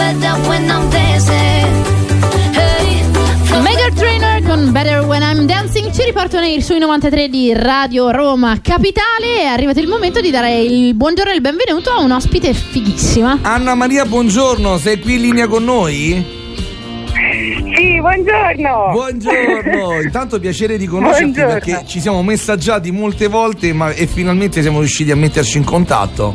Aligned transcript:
better 0.00 0.34
when 0.48 0.64
I'm 0.70 0.88
dancing. 0.88 1.66
Hey, 2.54 3.04
feel 3.44 3.60
Megan 3.60 3.94
Trainer 3.94 4.42
con 4.42 4.72
Better 4.72 5.04
When 5.04 5.22
I'm 5.22 5.46
Dancing 5.46 5.92
ci 5.92 6.04
riportano 6.04 6.42
nei- 6.42 6.62
sui 6.62 6.78
93 6.78 7.28
di 7.28 7.52
Radio 7.52 8.10
Roma 8.10 8.58
Capitale. 8.62 9.40
È 9.42 9.44
arrivato 9.44 9.78
il 9.80 9.88
momento 9.88 10.20
di 10.20 10.30
dare 10.30 10.60
il 10.62 10.94
buongiorno 10.94 11.32
e 11.32 11.34
il 11.34 11.40
benvenuto 11.42 11.90
a 11.90 12.00
un 12.00 12.12
ospite 12.12 12.54
fighissima. 12.54 13.40
Anna 13.42 13.74
Maria, 13.74 14.06
buongiorno, 14.06 14.78
sei 14.78 14.98
qui 15.00 15.14
in 15.16 15.20
linea 15.20 15.46
con 15.48 15.64
noi? 15.64 16.38
Sì, 17.76 18.00
buongiorno. 18.00 18.88
Buongiorno, 18.92 20.00
intanto 20.02 20.40
piacere 20.40 20.78
di 20.78 20.86
conoscerti 20.86 21.24
Buongiorno. 21.32 21.52
perché 21.52 21.82
ci 21.86 22.00
siamo 22.00 22.22
messaggiati 22.22 22.90
molte 22.90 23.26
volte 23.28 23.72
ma, 23.74 23.90
e 23.92 24.06
finalmente 24.06 24.62
siamo 24.62 24.78
riusciti 24.78 25.10
a 25.10 25.16
metterci 25.16 25.58
in 25.58 25.64
contatto. 25.64 26.34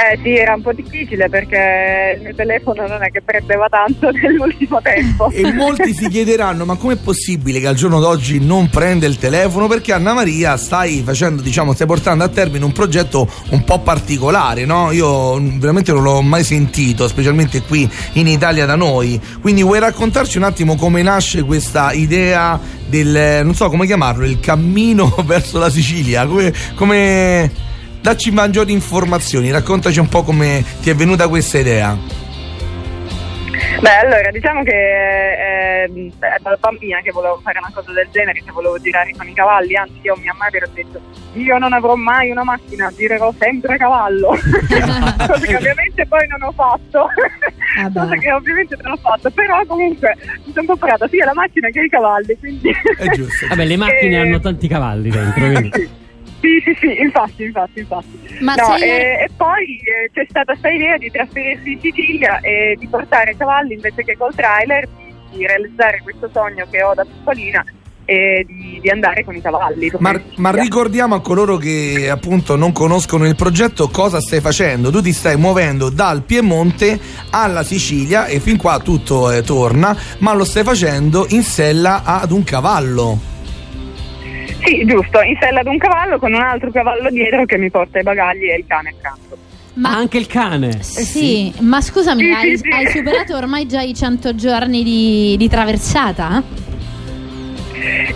Eh 0.00 0.18
sì, 0.22 0.34
era 0.34 0.54
un 0.54 0.62
po' 0.62 0.72
difficile 0.72 1.28
perché 1.28 2.14
il 2.16 2.22
mio 2.22 2.34
telefono 2.34 2.86
non 2.86 3.02
è 3.02 3.10
che 3.10 3.20
prendeva 3.20 3.68
tanto 3.68 4.08
nell'ultimo 4.22 4.80
tempo. 4.80 5.28
E 5.30 5.52
molti 5.52 5.92
si 5.92 6.08
chiederanno 6.08 6.64
ma 6.64 6.76
com'è 6.76 6.96
possibile 6.96 7.60
che 7.60 7.66
al 7.66 7.74
giorno 7.74 8.00
d'oggi 8.00 8.42
non 8.42 8.70
prenda 8.70 9.06
il 9.06 9.18
telefono? 9.18 9.66
Perché 9.66 9.92
Anna 9.92 10.14
Maria 10.14 10.56
stai 10.56 11.02
facendo, 11.04 11.42
diciamo, 11.42 11.74
stai 11.74 11.86
portando 11.86 12.24
a 12.24 12.28
termine 12.28 12.64
un 12.64 12.72
progetto 12.72 13.28
un 13.50 13.62
po' 13.62 13.80
particolare, 13.80 14.64
no? 14.64 14.90
Io 14.90 15.38
veramente 15.58 15.92
non 15.92 16.02
l'ho 16.02 16.22
mai 16.22 16.44
sentito, 16.44 17.06
specialmente 17.06 17.60
qui 17.60 17.86
in 18.14 18.26
Italia 18.26 18.64
da 18.64 18.76
noi. 18.76 19.20
Quindi 19.42 19.62
vuoi 19.62 19.80
raccontarci 19.80 20.38
un 20.38 20.44
attimo 20.44 20.76
come 20.76 21.02
nasce 21.02 21.42
questa 21.42 21.92
idea 21.92 22.58
del, 22.86 23.42
non 23.44 23.54
so 23.54 23.68
come 23.68 23.84
chiamarlo, 23.84 24.24
il 24.24 24.40
cammino 24.40 25.14
verso 25.26 25.58
la 25.58 25.68
Sicilia? 25.68 26.24
Come... 26.24 26.52
come... 26.74 27.68
Dacci 28.00 28.30
maggiori 28.30 28.72
informazioni, 28.72 29.50
raccontaci 29.50 29.98
un 29.98 30.08
po' 30.08 30.22
come 30.22 30.64
ti 30.80 30.88
è 30.90 30.94
venuta 30.94 31.28
questa 31.28 31.58
idea. 31.58 31.96
Beh, 33.80 33.96
allora, 33.96 34.30
diciamo 34.30 34.62
che 34.62 34.72
eh, 34.72 35.84
è 35.84 36.36
da 36.42 36.56
bambina 36.58 37.00
che 37.02 37.12
volevo 37.12 37.40
fare 37.42 37.58
una 37.58 37.70
cosa 37.72 37.92
del 37.92 38.08
genere, 38.10 38.42
che 38.42 38.52
volevo 38.52 38.78
girare 38.78 39.12
con 39.16 39.28
i 39.28 39.34
cavalli, 39.34 39.76
anzi 39.76 39.98
io 40.02 40.14
a 40.14 40.18
mia 40.18 40.34
madre 40.38 40.64
ho 40.64 40.68
detto 40.72 41.00
io 41.34 41.58
non 41.58 41.72
avrò 41.72 41.94
mai 41.94 42.30
una 42.30 42.42
macchina, 42.42 42.90
girerò 42.94 43.32
sempre 43.38 43.74
a 43.74 43.76
cavallo, 43.76 44.28
cosa 44.34 45.46
che 45.46 45.56
ovviamente 45.56 46.06
poi 46.06 46.26
non 46.26 46.42
ho 46.42 46.52
fatto, 46.52 47.06
Vabbè. 47.82 48.00
cosa 48.00 48.16
che 48.16 48.32
ovviamente 48.32 48.76
non 48.82 48.92
ho 48.92 48.96
fatto, 48.96 49.30
però 49.30 49.64
comunque 49.66 50.16
mi 50.44 50.52
sono 50.52 50.66
comprata 50.66 51.06
sia 51.08 51.24
la 51.26 51.34
macchina 51.34 51.68
che 51.68 51.82
i 51.82 51.88
cavalli, 51.88 52.36
quindi... 52.38 52.70
È 52.98 53.08
giusto. 53.10 53.46
Vabbè, 53.46 53.64
le 53.64 53.76
macchine 53.76 54.16
Eh, 54.16 54.20
hanno 54.20 54.40
tanti 54.40 54.68
cavalli 54.68 55.10
dentro, 55.10 55.46
quindi. 55.46 55.98
Sì, 56.40 56.60
sì, 56.64 56.74
sì, 56.80 57.00
infatti, 57.00 57.44
infatti, 57.44 57.80
infatti. 57.80 58.18
Ma 58.40 58.54
No, 58.54 58.76
sei- 58.76 58.88
e, 58.88 58.96
e 59.24 59.30
poi 59.36 59.76
eh, 59.76 60.10
c'è 60.12 60.24
stata 60.28 60.52
questa 60.52 60.70
idea 60.70 60.96
di 60.96 61.10
trasferirsi 61.10 61.72
in 61.72 61.80
Sicilia 61.80 62.40
e 62.40 62.76
di 62.78 62.86
portare 62.86 63.36
cavalli 63.36 63.74
invece 63.74 64.02
che 64.04 64.16
col 64.16 64.34
trailer, 64.34 64.88
di, 64.96 65.14
di 65.36 65.46
realizzare 65.46 66.00
questo 66.02 66.30
sogno 66.32 66.66
che 66.70 66.82
ho 66.82 66.94
da 66.94 67.04
piccolina 67.04 67.64
e 68.06 68.44
di, 68.44 68.80
di 68.82 68.88
andare 68.90 69.22
con 69.22 69.36
i 69.36 69.40
cavalli. 69.40 69.92
Ma, 69.98 70.20
ma 70.36 70.50
ricordiamo 70.50 71.14
a 71.14 71.20
coloro 71.20 71.58
che 71.58 72.08
appunto 72.10 72.56
non 72.56 72.72
conoscono 72.72 73.24
il 73.26 73.36
progetto 73.36 73.88
cosa 73.88 74.20
stai 74.20 74.40
facendo. 74.40 74.90
Tu 74.90 75.00
ti 75.02 75.12
stai 75.12 75.36
muovendo 75.36 75.90
dal 75.90 76.22
Piemonte 76.22 76.98
alla 77.30 77.62
Sicilia 77.62 78.26
e 78.26 78.40
fin 78.40 78.56
qua 78.56 78.80
tutto 78.80 79.30
eh, 79.30 79.42
torna, 79.42 79.96
ma 80.18 80.32
lo 80.32 80.44
stai 80.44 80.64
facendo 80.64 81.26
in 81.28 81.42
sella 81.42 82.02
ad 82.02 82.32
un 82.32 82.42
cavallo. 82.42 83.29
Sì, 84.64 84.84
giusto, 84.84 85.20
in 85.22 85.36
sella 85.40 85.60
ad 85.60 85.66
un 85.66 85.78
cavallo 85.78 86.18
con 86.18 86.32
un 86.32 86.40
altro 86.40 86.70
cavallo 86.70 87.10
dietro 87.10 87.44
che 87.46 87.56
mi 87.58 87.70
porta 87.70 87.98
i 87.98 88.02
bagagli 88.02 88.44
e 88.50 88.56
il 88.56 88.64
cane 88.66 88.94
accanto. 88.96 89.36
Ma 89.74 89.90
Ma 89.90 89.96
anche 89.96 90.18
il 90.18 90.26
cane. 90.26 90.82
sì, 90.82 91.52
ma 91.60 91.80
scusami, 91.80 92.22
Sì, 92.24 92.30
hai, 92.30 92.56
sì, 92.56 92.56
sì. 92.56 92.68
hai 92.70 92.86
superato 92.88 93.36
ormai 93.36 93.66
già 93.66 93.80
i 93.80 93.94
100 93.94 94.34
giorni 94.34 94.82
di, 94.82 95.36
di 95.38 95.48
traversata? 95.48 96.42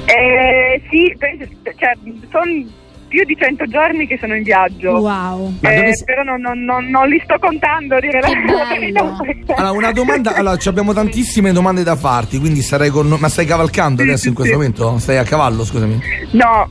Eh, 0.06 0.82
sì, 0.90 1.14
penso, 1.18 1.46
cioè, 1.76 1.96
sono 2.30 2.66
più 3.14 3.24
di 3.24 3.36
100 3.38 3.66
giorni 3.66 4.06
che 4.08 4.18
sono 4.18 4.34
in 4.34 4.42
viaggio. 4.42 4.90
Wow. 4.98 5.54
Ma 5.60 5.70
Eh, 5.70 5.76
dove 5.76 5.94
si- 5.94 6.04
Però 6.04 6.22
non, 6.24 6.40
non- 6.40 6.64
non- 6.64 6.86
non 6.86 7.06
li 7.08 7.20
sto 7.22 7.36
contando, 7.38 8.00
dire 8.00 8.20
la 8.20 8.28
verità. 8.28 8.74
bello. 9.04 9.16
perché- 9.22 9.52
Allora, 9.54 9.70
una 9.78 9.92
domanda, 9.92 10.34
allora 10.34 10.56
ci 10.56 10.68
abbiamo 10.68 10.92
tantissime 10.92 11.52
domande 11.52 11.84
da 11.84 11.94
farti, 11.94 12.38
quindi 12.40 12.60
sarai 12.62 12.90
con. 12.90 13.06
Ma 13.18 13.28
stai 13.28 13.46
cavalcando 13.46 14.02
Sì, 14.02 14.08
adesso 14.08 14.22
sì, 14.22 14.28
in 14.28 14.34
questo 14.34 14.52
sì. 14.52 14.58
momento? 14.58 14.98
Stai 14.98 15.16
a 15.18 15.22
cavallo, 15.22 15.64
scusami. 15.64 16.00
No, 16.32 16.68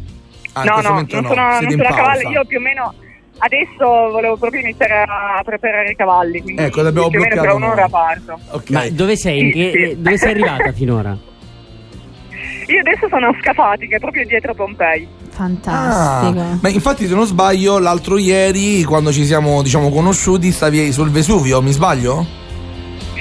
Ah, 0.56 0.64
no, 0.66 0.76
no, 0.76 0.82
non 0.82 0.94
no, 1.02 1.08
sono, 1.10 1.22
non 1.22 1.70
sono 1.72 1.84
a 1.88 1.94
cavallo. 1.96 2.30
Io 2.30 2.46
più 2.46 2.58
o 2.58 2.62
meno 2.62 2.94
adesso 3.40 3.86
volevo 4.12 4.38
proprio 4.38 4.62
iniziare 4.62 5.04
a 5.08 5.42
preparare 5.44 5.92
i 5.92 5.96
cavalli. 5.96 6.42
Quindi 6.42 6.62
Ecco, 6.62 6.82
l'abbiamo 6.82 7.08
più 7.10 7.20
o 7.20 7.24
meno 7.24 7.34
tra 7.34 7.44
bloccato 7.44 7.66
un'ora 7.66 7.88
parto. 7.90 8.40
Ok. 8.52 8.70
Ma 8.70 8.90
dove 8.90 9.16
sei? 9.16 9.40
In 9.40 9.52
che- 9.52 9.72
Sì, 9.74 9.90
sì. 9.96 10.02
Dove 10.02 10.18
sei 10.18 10.30
arrivata 10.32 10.72
finora? 10.74 11.18
Io 12.68 12.80
adesso 12.80 13.08
sono 13.10 13.28
a 13.28 13.36
Scafati, 13.40 13.88
che 13.88 13.96
è 13.96 14.00
proprio 14.00 14.26
dietro 14.26 14.54
Pompei. 14.54 15.08
Fantastico. 15.30 16.40
Ah, 16.40 16.58
ma 16.62 16.70
infatti 16.70 17.08
se 17.08 17.16
non 17.16 17.26
sbaglio 17.26 17.80
l'altro 17.80 18.18
ieri 18.18 18.84
quando 18.84 19.12
ci 19.12 19.26
siamo 19.26 19.62
diciamo 19.64 19.90
conosciuti 19.90 20.52
stavi 20.52 20.92
sul 20.92 21.10
Vesuvio, 21.10 21.62
mi 21.62 21.72
sbaglio? 21.72 22.26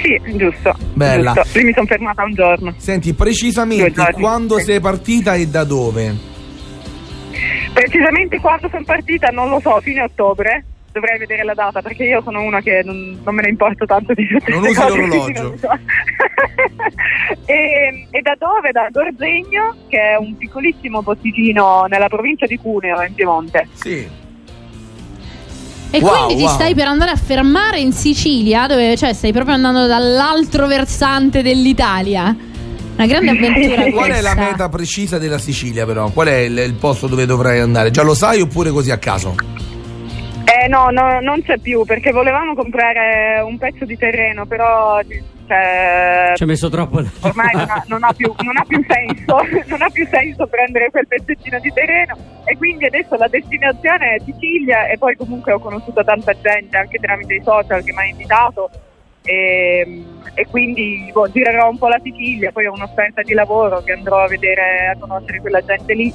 Sì, 0.01 0.19
giusto. 0.37 0.75
Bella. 0.93 1.33
giusto. 1.33 1.57
Lì 1.57 1.65
mi 1.65 1.73
sono 1.73 1.85
fermata 1.87 2.23
un 2.23 2.33
giorno. 2.33 2.73
Senti, 2.77 3.13
precisamente 3.13 3.91
giorni. 3.91 4.21
quando 4.21 4.57
Sì. 4.59 4.65
sei 4.65 4.79
partita 4.79 5.33
e 5.35 5.47
da 5.47 5.63
dove? 5.63 6.15
Precisamente 7.73 8.39
quando 8.39 8.69
sono 8.69 8.83
partita 8.85 9.29
non 9.29 9.49
lo 9.49 9.59
so, 9.59 9.79
fine 9.81 10.03
ottobre. 10.03 10.65
Dovrei 10.93 11.17
vedere 11.17 11.43
la 11.43 11.55
data 11.55 11.81
perché 11.81 12.03
io 12.03 12.21
sono 12.21 12.43
una 12.43 12.61
che 12.61 12.83
non, 12.85 13.19
non 13.23 13.33
me 13.33 13.41
ne 13.41 13.49
importa 13.49 13.83
tanto 13.83 14.13
di 14.13 14.27
tutte 14.27 14.51
Non 14.51 14.61
usi 14.61 14.75
cose, 14.75 14.95
l'orologio. 14.95 15.57
so. 15.57 15.69
e, 17.51 18.07
e 18.11 18.21
da 18.21 18.35
dove? 18.37 18.69
Da 18.71 18.89
Gorzegno, 18.91 19.75
che 19.87 19.97
è 19.97 20.15
un 20.17 20.37
piccolissimo 20.37 21.01
posticino 21.01 21.85
nella 21.89 22.07
provincia 22.07 22.45
di 22.45 22.57
Cuneo, 22.57 23.01
in 23.01 23.13
Piemonte. 23.15 23.67
Sì. 23.73 24.07
E 25.89 25.99
Wow, 25.99 26.25
quindi 26.25 26.35
ti 26.35 26.43
wow. 26.43 26.53
stai 26.53 26.75
per 26.75 26.85
andare 26.85 27.09
a 27.09 27.15
fermare 27.15 27.79
in 27.79 27.91
Sicilia, 27.91 28.67
dove 28.67 28.95
cioè 28.95 29.13
stai 29.13 29.31
proprio 29.31 29.55
andando 29.55 29.87
dall'altro 29.87 30.67
versante 30.67 31.41
dell'Italia. 31.41 32.35
Una 32.95 33.07
grande 33.07 33.31
avventura 33.31 33.89
Qual 33.89 34.11
è 34.11 34.21
la 34.21 34.35
meta 34.35 34.69
precisa 34.69 35.17
della 35.17 35.39
Sicilia 35.39 35.87
però? 35.87 36.11
Qual 36.11 36.27
è 36.27 36.35
il, 36.35 36.55
il 36.55 36.73
posto 36.73 37.07
dove 37.07 37.25
dovrai 37.25 37.59
andare? 37.59 37.89
Già 37.89 38.03
lo 38.03 38.13
sai 38.13 38.41
oppure 38.41 38.69
così 38.69 38.91
a 38.91 38.97
caso? 38.97 39.35
Eh 40.45 40.67
no, 40.67 40.89
no, 40.89 41.19
non 41.21 41.41
c'è 41.41 41.57
più 41.57 41.83
perché 41.85 42.11
volevamo 42.11 42.53
comprare 42.53 43.41
un 43.41 43.57
pezzo 43.57 43.85
di 43.85 43.97
terreno, 43.97 44.45
però 44.45 44.99
cioè, 45.47 46.33
Ci 46.35 46.43
ha 46.43 46.45
messo 46.45 46.69
troppo. 46.69 47.01
ormai 47.21 47.53
non 47.53 47.69
ha, 47.69 47.83
non 47.87 48.03
ha 48.03 48.13
più, 48.13 48.33
non 48.43 48.57
ha 48.57 48.63
più 48.65 48.83
senso, 48.87 49.37
non 49.67 49.81
ha 49.81 49.89
più 49.89 50.07
senso 50.07 50.47
prendere 50.47 50.89
quel 50.89 51.07
pezzettino 51.07 51.59
di 51.59 51.71
terreno 51.73 52.15
e 52.45 52.57
quindi 52.57 52.85
adesso 52.85 53.15
la 53.15 53.27
destinazione 53.27 54.15
è 54.15 54.21
Sicilia 54.23 54.87
e 54.87 54.97
poi 54.97 55.15
comunque 55.15 55.53
ho 55.53 55.59
conosciuto 55.59 56.03
tanta 56.03 56.33
gente 56.39 56.77
anche 56.77 56.99
tramite 56.99 57.35
i 57.35 57.41
social 57.43 57.83
che 57.83 57.91
mi 57.91 57.99
ha 57.99 58.05
invitato 58.05 58.69
e, 59.25 60.03
e 60.33 60.47
quindi 60.49 61.09
boh, 61.13 61.29
girerò 61.29 61.69
un 61.69 61.77
po' 61.77 61.87
la 61.87 61.99
Sicilia, 62.03 62.51
poi 62.51 62.65
ho 62.65 62.73
un'offerta 62.73 63.21
di 63.21 63.33
lavoro 63.33 63.81
che 63.81 63.93
andrò 63.93 64.23
a 64.23 64.27
vedere, 64.27 64.91
a 64.93 64.97
conoscere 64.99 65.39
quella 65.39 65.63
gente 65.63 65.93
lì. 65.93 66.13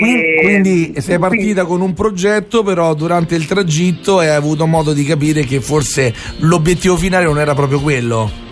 Quindi, 0.00 0.22
E- 0.22 0.40
quindi 0.42 0.94
sei 1.00 1.18
partita 1.18 1.64
quindi- 1.64 1.70
con 1.70 1.80
un 1.82 1.94
progetto, 1.94 2.62
però 2.62 2.94
durante 2.94 3.34
il 3.34 3.46
tragitto 3.46 4.18
hai 4.18 4.28
avuto 4.28 4.66
modo 4.66 4.92
di 4.92 5.04
capire 5.04 5.42
che 5.44 5.60
forse 5.60 6.14
l'obiettivo 6.38 6.96
finale 6.96 7.24
non 7.24 7.38
era 7.38 7.54
proprio 7.54 7.80
quello. 7.80 8.48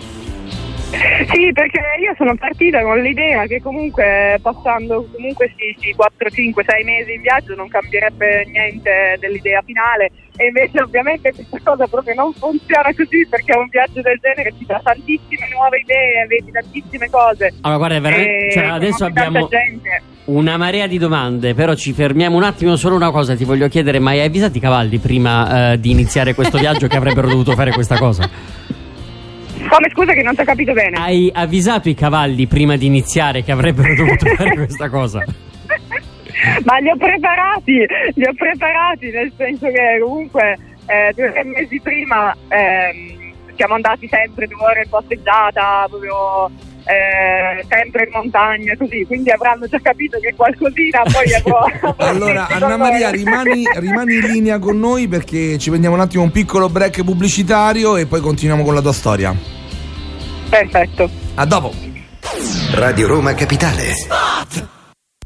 Sì, 1.31 1.51
perché 1.53 1.79
io 2.01 2.13
sono 2.17 2.33
partita 2.35 2.81
con 2.81 2.99
l'idea 2.99 3.45
che 3.45 3.61
comunque 3.61 4.39
passando 4.41 5.07
comunque 5.13 5.53
sì, 5.55 5.75
sì, 5.79 5.93
4, 5.93 6.29
5, 6.29 6.63
6 6.67 6.83
mesi 6.83 7.13
in 7.13 7.21
viaggio 7.21 7.53
non 7.53 7.67
cambierebbe 7.67 8.47
niente 8.51 9.15
dell'idea 9.19 9.61
finale 9.63 10.09
e 10.35 10.47
invece 10.47 10.81
ovviamente 10.81 11.31
questa 11.31 11.59
cosa 11.63 11.85
proprio 11.85 12.15
non 12.15 12.33
funziona 12.33 12.91
così 12.95 13.27
perché 13.29 13.55
un 13.55 13.67
viaggio 13.69 14.01
del 14.01 14.17
genere 14.19 14.51
ti 14.57 14.65
dà 14.65 14.81
tantissime 14.83 15.47
nuove 15.51 15.79
idee, 15.79 16.25
vedi 16.27 16.51
tantissime 16.51 17.09
cose. 17.11 17.53
Allora, 17.61 17.77
guarda, 17.77 17.95
è 17.95 18.01
veramente. 18.01 18.51
Cioè, 18.51 18.65
adesso 18.65 19.05
abbiamo 19.05 19.47
gente. 19.47 20.01
Una 20.29 20.57
marea 20.57 20.87
di 20.87 20.97
domande, 20.97 21.53
però 21.53 21.73
ci 21.73 21.91
fermiamo 21.93 22.35
un 22.37 22.43
attimo. 22.43 22.75
Solo 22.75 22.95
una 22.95 23.11
cosa 23.11 23.35
ti 23.35 23.43
voglio 23.43 23.67
chiedere: 23.67 23.99
ma 23.99 24.11
hai 24.11 24.21
avvisato 24.21 24.57
i 24.57 24.61
cavalli 24.61 24.97
prima 24.99 25.73
eh, 25.73 25.79
di 25.79 25.91
iniziare 25.91 26.33
questo 26.33 26.57
viaggio 26.59 26.87
che 26.87 26.97
avrebbero 26.97 27.27
dovuto 27.27 27.53
fare 27.53 27.71
questa 27.71 27.97
cosa? 27.97 28.29
Come 29.67 29.89
scusa 29.91 30.13
che 30.13 30.23
non 30.23 30.35
ti 30.35 30.41
ho 30.41 30.45
capito 30.45 30.73
bene? 30.73 30.97
Hai 30.97 31.29
avvisato 31.33 31.89
i 31.89 31.93
cavalli 31.93 32.47
prima 32.47 32.75
di 32.75 32.85
iniziare 32.85 33.43
che 33.43 33.51
avrebbero 33.51 33.93
dovuto 33.95 34.25
fare 34.35 34.55
questa 34.55 34.89
cosa? 34.89 35.23
Ma 36.63 36.77
li 36.77 36.89
ho 36.89 36.95
preparati, 36.95 37.85
li 38.13 38.25
ho 38.25 38.33
preparati, 38.33 39.11
nel 39.11 39.31
senso 39.35 39.67
che 39.67 39.99
comunque 40.01 40.57
eh, 40.85 41.13
due 41.13 41.27
o 41.27 41.31
tre 41.31 41.43
mesi 41.43 41.79
prima 41.81 42.35
ehm, 42.47 43.18
siamo 43.59 43.73
andati 43.73 44.07
sempre 44.07 44.47
due 44.47 44.63
ore 44.63 44.83
in 44.83 44.89
passeggiata, 44.89 45.85
proprio 45.89 46.49
eh, 46.85 47.65
sempre 47.67 48.05
in 48.05 48.11
montagna, 48.13 48.73
così, 48.77 49.03
quindi 49.05 49.31
avranno 49.31 49.67
già 49.67 49.77
capito 49.81 50.17
che 50.19 50.33
qualcosina 50.33 51.01
poi 51.03 51.33
avrò. 51.33 51.65
Allora, 52.07 52.47
Anna 52.47 52.77
Maria, 52.77 53.09
rimani, 53.09 53.65
rimani 53.75 54.15
in 54.15 54.31
linea 54.31 54.59
con 54.59 54.79
noi 54.79 55.09
perché 55.09 55.57
ci 55.57 55.67
prendiamo 55.67 55.95
un 55.95 56.01
attimo 56.01 56.23
un 56.23 56.31
piccolo 56.31 56.69
break 56.69 57.03
pubblicitario 57.03 57.97
e 57.97 58.05
poi 58.05 58.21
continuiamo 58.21 58.63
con 58.63 58.73
la 58.73 58.81
tua 58.81 58.93
storia. 58.93 59.35
Perfetto. 60.49 61.09
A 61.35 61.45
dopo. 61.45 61.73
Radio 62.75 63.07
Roma 63.07 63.33
Capitale. 63.33 64.77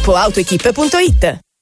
www.gruppoautoequip.it 0.00 1.49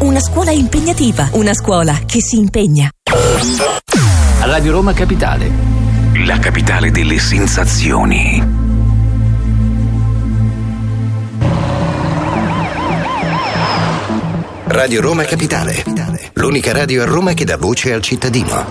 una 0.00 0.20
scuola 0.20 0.52
impegnativa, 0.52 1.28
una 1.32 1.52
scuola 1.52 1.98
che 2.06 2.20
si 2.20 2.38
impegna. 2.38 2.88
Radio 4.40 4.72
Roma 4.72 4.92
Capitale. 4.94 5.50
La 6.24 6.38
capitale 6.38 6.90
delle 6.90 7.18
sensazioni. 7.18 8.42
Radio 14.64 15.00
Roma 15.00 15.24
Capitale. 15.24 15.84
L'unica 16.34 16.72
radio 16.72 17.02
a 17.02 17.04
Roma 17.04 17.34
che 17.34 17.44
dà 17.44 17.56
voce 17.58 17.92
al 17.92 18.00
cittadino. 18.00 18.64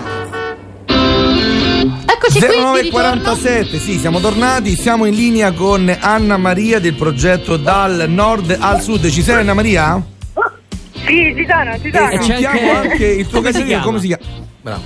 Eccoci 0.86 2.38
qui 2.38 2.48
di 2.48 2.80
ritorno. 2.82 3.22
0947, 3.22 3.78
sì, 3.78 3.98
siamo 3.98 4.18
tornati, 4.18 4.74
siamo 4.74 5.04
in 5.04 5.14
linea 5.14 5.52
con 5.52 5.94
Anna 6.00 6.36
Maria 6.36 6.80
del 6.80 6.94
progetto 6.94 7.56
Dal 7.56 8.06
Nord 8.08 8.56
al 8.58 8.80
Sud. 8.80 9.08
Ci 9.08 9.22
sei 9.22 9.36
Anna 9.36 9.54
Maria? 9.54 10.14
Sì, 11.06 11.34
ci 11.36 11.46
sono, 11.48 11.78
ci 11.80 11.88
E 11.88 12.22
sentiamo 12.22 12.58
anche- 12.72 12.88
anche 12.90 13.06
il 13.06 13.26
tuo 13.28 13.40
casino, 13.40 13.80
come 13.82 13.98
si 14.00 14.06
chiama? 14.08 14.24
Bravo. 14.62 14.82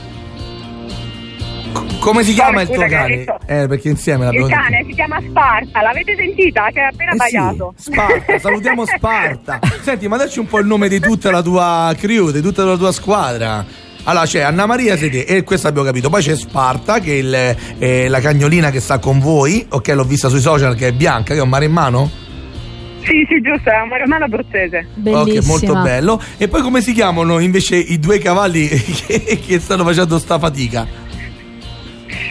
Co- 1.73 1.85
Come 2.01 2.23
si 2.25 2.33
chiama 2.33 2.63
il 2.63 2.69
tuo 2.69 2.85
cane? 2.87 3.25
Eh, 3.47 3.67
perché 3.69 3.89
insieme 3.89 4.25
l'abbiamo 4.25 4.47
Il 4.47 4.53
detto. 4.53 4.63
cane 4.69 4.85
si 4.89 4.95
chiama 4.95 5.21
Sparta, 5.21 5.83
l'avete 5.83 6.17
sentita? 6.17 6.69
Che 6.73 6.81
ha 6.81 6.89
appena 6.89 7.11
Eh 7.13 7.29
sì, 7.29 7.37
baiato. 7.37 7.75
Sparta, 7.77 8.39
salutiamo 8.39 8.87
Sparta. 8.87 9.59
Senti, 9.83 10.09
ma 10.09 10.17
dacci 10.17 10.39
un 10.41 10.47
po' 10.47 10.59
il 10.59 10.67
nome 10.67 10.89
di 10.89 10.99
tutta 11.01 11.31
la 11.31 11.43
tua 11.43 11.95
crew, 11.97 12.31
di 12.31 12.41
tutta 12.41 12.65
la 12.65 12.77
tua 12.77 12.91
squadra. 12.93 13.65
Allora 14.05 14.25
c'è 14.25 14.41
Anna 14.41 14.65
Maria 14.67 14.97
siete, 14.97 15.27
e 15.27 15.43
questo 15.45 15.69
abbiamo 15.69 15.87
capito. 15.87 16.09
Poi 16.09 16.23
c'è 16.23 16.35
Sparta, 16.35 17.01
che 17.01 17.13
è, 17.13 17.17
il- 17.17 17.57
è 17.79 18.09
la 18.09 18.21
cagnolina 18.21 18.71
che 18.71 18.81
sta 18.81 18.99
con 18.99 19.19
voi. 19.21 19.65
Ok, 19.69 19.89
l'ho 19.89 20.05
vista 20.05 20.29
sui 20.29 20.41
social, 20.41 20.75
che 20.75 20.89
è 20.89 20.93
bianca, 20.93 21.35
che 21.35 21.39
è 21.41 21.43
un 21.43 21.49
mare 21.51 21.67
in 21.67 21.73
mano. 21.73 22.11
Sì, 23.03 23.27
sì, 23.29 23.41
giusto, 23.41 23.71
è 23.71 23.81
un 23.81 23.89
maremmano 23.89 24.25
abruzzese. 24.25 24.87
Bellissima. 24.95 25.39
Ok, 25.39 25.47
molto 25.47 25.83
bello. 25.83 26.23
E 26.37 26.49
poi 26.49 26.63
come 26.63 26.81
si 26.81 26.93
chiamano 26.93 27.39
invece 27.39 27.77
i 27.77 27.99
due 27.99 28.19
cavalli 28.19 28.69
che, 29.07 29.41
che 29.45 29.59
stanno 29.59 29.85
facendo 29.85 30.19
sta 30.19 30.39
fatica? 30.39 30.87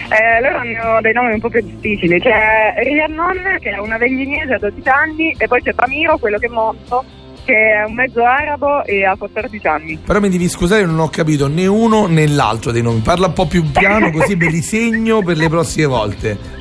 Eh, 0.09 0.41
loro 0.41 0.57
hanno 0.57 1.01
dei 1.01 1.13
nomi 1.13 1.33
un 1.33 1.39
po' 1.39 1.49
più 1.49 1.61
difficili. 1.61 2.19
C'è 2.19 2.73
Rhiannon, 2.77 3.57
che 3.59 3.71
è 3.71 3.77
una 3.77 3.97
veglininese 3.97 4.53
a 4.53 4.59
12 4.59 4.89
anni, 4.89 5.35
e 5.37 5.47
poi 5.47 5.61
c'è 5.61 5.73
Pamiro, 5.73 6.17
quello 6.17 6.39
che 6.39 6.47
è 6.47 6.49
morto, 6.49 7.05
che 7.45 7.53
è 7.53 7.83
un 7.85 7.93
mezzo 7.93 8.23
arabo 8.23 8.83
e 8.85 9.05
ha 9.05 9.15
14 9.15 9.67
anni. 9.67 9.99
Però 10.03 10.19
mi 10.19 10.29
devi 10.29 10.49
scusare, 10.49 10.85
non 10.85 10.99
ho 10.99 11.09
capito 11.09 11.47
né 11.47 11.67
uno 11.67 12.07
né 12.07 12.27
l'altro 12.27 12.71
dei 12.71 12.81
nomi. 12.81 13.01
Parla 13.01 13.27
un 13.27 13.33
po' 13.33 13.45
più 13.45 13.69
piano 13.71 14.09
così 14.11 14.35
me 14.35 14.49
li 14.49 14.61
segno 14.61 15.21
per 15.21 15.37
le 15.37 15.47
prossime 15.47 15.85
volte. 15.85 16.58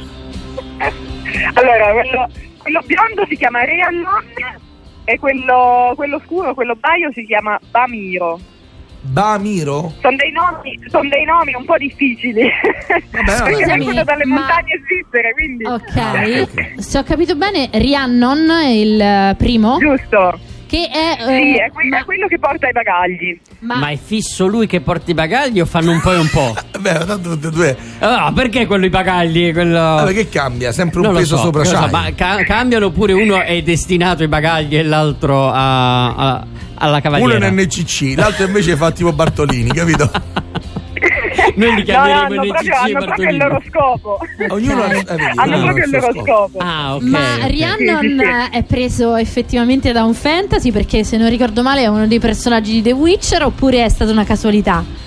Allora, 1.55 1.93
quello, 1.93 2.29
quello 2.59 2.81
biondo 2.87 3.27
si 3.29 3.37
chiama 3.37 3.63
Rhiannon 3.65 4.25
e 5.05 5.19
quello, 5.19 5.93
quello 5.97 6.21
scuro, 6.25 6.55
quello 6.55 6.75
baio, 6.77 7.11
si 7.13 7.25
chiama 7.25 7.59
Bamiro. 7.71 8.39
Bamiro? 9.01 9.93
Sono 10.01 10.17
dei 10.17 10.33
nomi, 10.33 10.79
son 10.89 11.09
dei 11.09 11.25
nomi 11.25 11.55
un 11.55 11.65
po' 11.65 11.77
difficili. 11.79 12.43
Vabbè, 12.43 13.25
vabbè. 13.25 13.43
Perché 13.45 13.55
Scusami, 13.63 13.79
vengono 13.85 14.05
dalle 14.05 14.25
ma- 14.25 14.35
montagne 14.41 14.81
svizzere, 14.85 15.33
quindi. 15.35 15.65
Ok, 15.65 15.97
Ah, 15.97 16.41
ok. 16.43 16.83
se 16.83 16.99
ho 16.99 17.03
capito 17.05 17.37
bene, 17.37 17.71
Rhiannon 17.73 18.51
è 18.51 18.67
il 18.67 19.01
eh, 19.01 19.35
primo, 19.39 19.79
Giusto. 19.79 20.39
Che 20.69 20.89
è... 20.89 21.17
Sì, 21.19 21.57
eh, 21.57 21.65
è, 21.65 21.71
que- 21.73 21.85
ma, 21.89 21.99
è 22.01 22.05
quello 22.05 22.27
che 22.29 22.39
porta 22.39 22.69
i 22.69 22.73
bagagli. 22.73 23.41
ma- 23.61 23.77
Ma 23.79 23.89
è 23.89 23.97
fisso 23.97 24.47
lui 24.47 24.67
che 24.67 24.81
porta 24.81 25.11
i 25.11 25.15
bagagli 25.15 25.61
o 25.61 25.65
fanno 25.67 25.91
un 25.93 26.01
po' 26.01 26.13
e 26.13 26.17
un 26.19 26.29
po'? 26.31 26.55
Beh, 26.79 27.05
tanto 27.07 27.31
tutte 27.31 27.49
e 27.49 27.51
due. 27.51 27.77
Ah, 28.01 28.31
perché 28.35 28.67
quello 28.67 28.85
i 28.85 28.91
bagagli? 28.91 29.53
Quello... 29.53 29.97
Ah, 29.99 30.05
perché 30.05 30.29
cambia? 30.29 30.71
Sempre 30.73 31.01
un 31.01 31.07
Non 31.07 31.15
peso 31.17 31.37
so, 31.37 31.43
sopra 31.45 31.63
lo 31.63 31.67
so, 31.69 31.77
c'hai. 31.77 31.91
ma 31.91 32.13
ca- 32.15 32.45
cambiano 32.45 32.87
oppure 32.87 33.15
uno 33.15 33.41
è 33.43 33.61
destinato 33.63 34.23
ai 34.23 34.29
bagagli 34.29 34.77
e 34.77 34.83
l'altro 34.83 35.49
a- 35.51 36.15
a- 36.15 36.47
alla 36.81 36.91
Uno 36.93 37.01
cavaliera. 37.01 37.47
è 37.47 37.49
un 37.51 37.57
NCC, 37.57 38.15
l'altro 38.17 38.45
invece 38.47 38.77
fa 38.77 38.91
tipo 38.93 39.13
Bartolini, 39.13 39.71
capito? 39.73 40.09
Noi 41.57 41.71
li 41.71 41.77
no, 41.77 41.83
chiameremo 41.85 42.21
hanno 42.21 42.43
NCC 42.43 42.63
proprio, 42.63 42.73
e 42.75 42.93
hanno 42.93 43.05
proprio 43.05 43.31
il 43.31 43.37
loro 43.37 43.63
scopo. 43.69 44.19
Ognuno 44.49 44.83
ha, 44.83 44.95
eh, 44.95 45.05
vedi, 45.05 45.23
hanno 45.37 45.63
proprio 45.63 45.85
il 45.85 45.91
loro 45.91 46.13
scopo. 46.13 46.25
scopo. 46.25 46.59
Ah, 46.59 46.95
ok. 46.97 47.03
Ma 47.03 47.35
ok. 47.35 47.47
Rhiannon 47.47 48.01
Sì, 48.01 48.09
sì, 48.09 48.17
sì. 48.17 48.23
eh, 48.25 48.49
è 48.51 48.63
preso 48.65 49.17
effettivamente 49.17 49.93
da 49.93 50.05
un 50.05 50.15
fantasy 50.15 50.71
perché 50.73 51.05
se 51.05 51.17
non 51.17 51.29
ricordo 51.29 51.63
male 51.63 51.83
è 51.83 51.87
uno 51.87 52.07
dei 52.07 52.19
personaggi 52.19 52.73
di 52.73 52.83
The 52.83 52.93
Witcher 52.93 53.43
oppure 53.45 53.85
è 53.85 53.89
stata 53.89 54.11
una 54.11 54.25
casualità? 54.25 55.07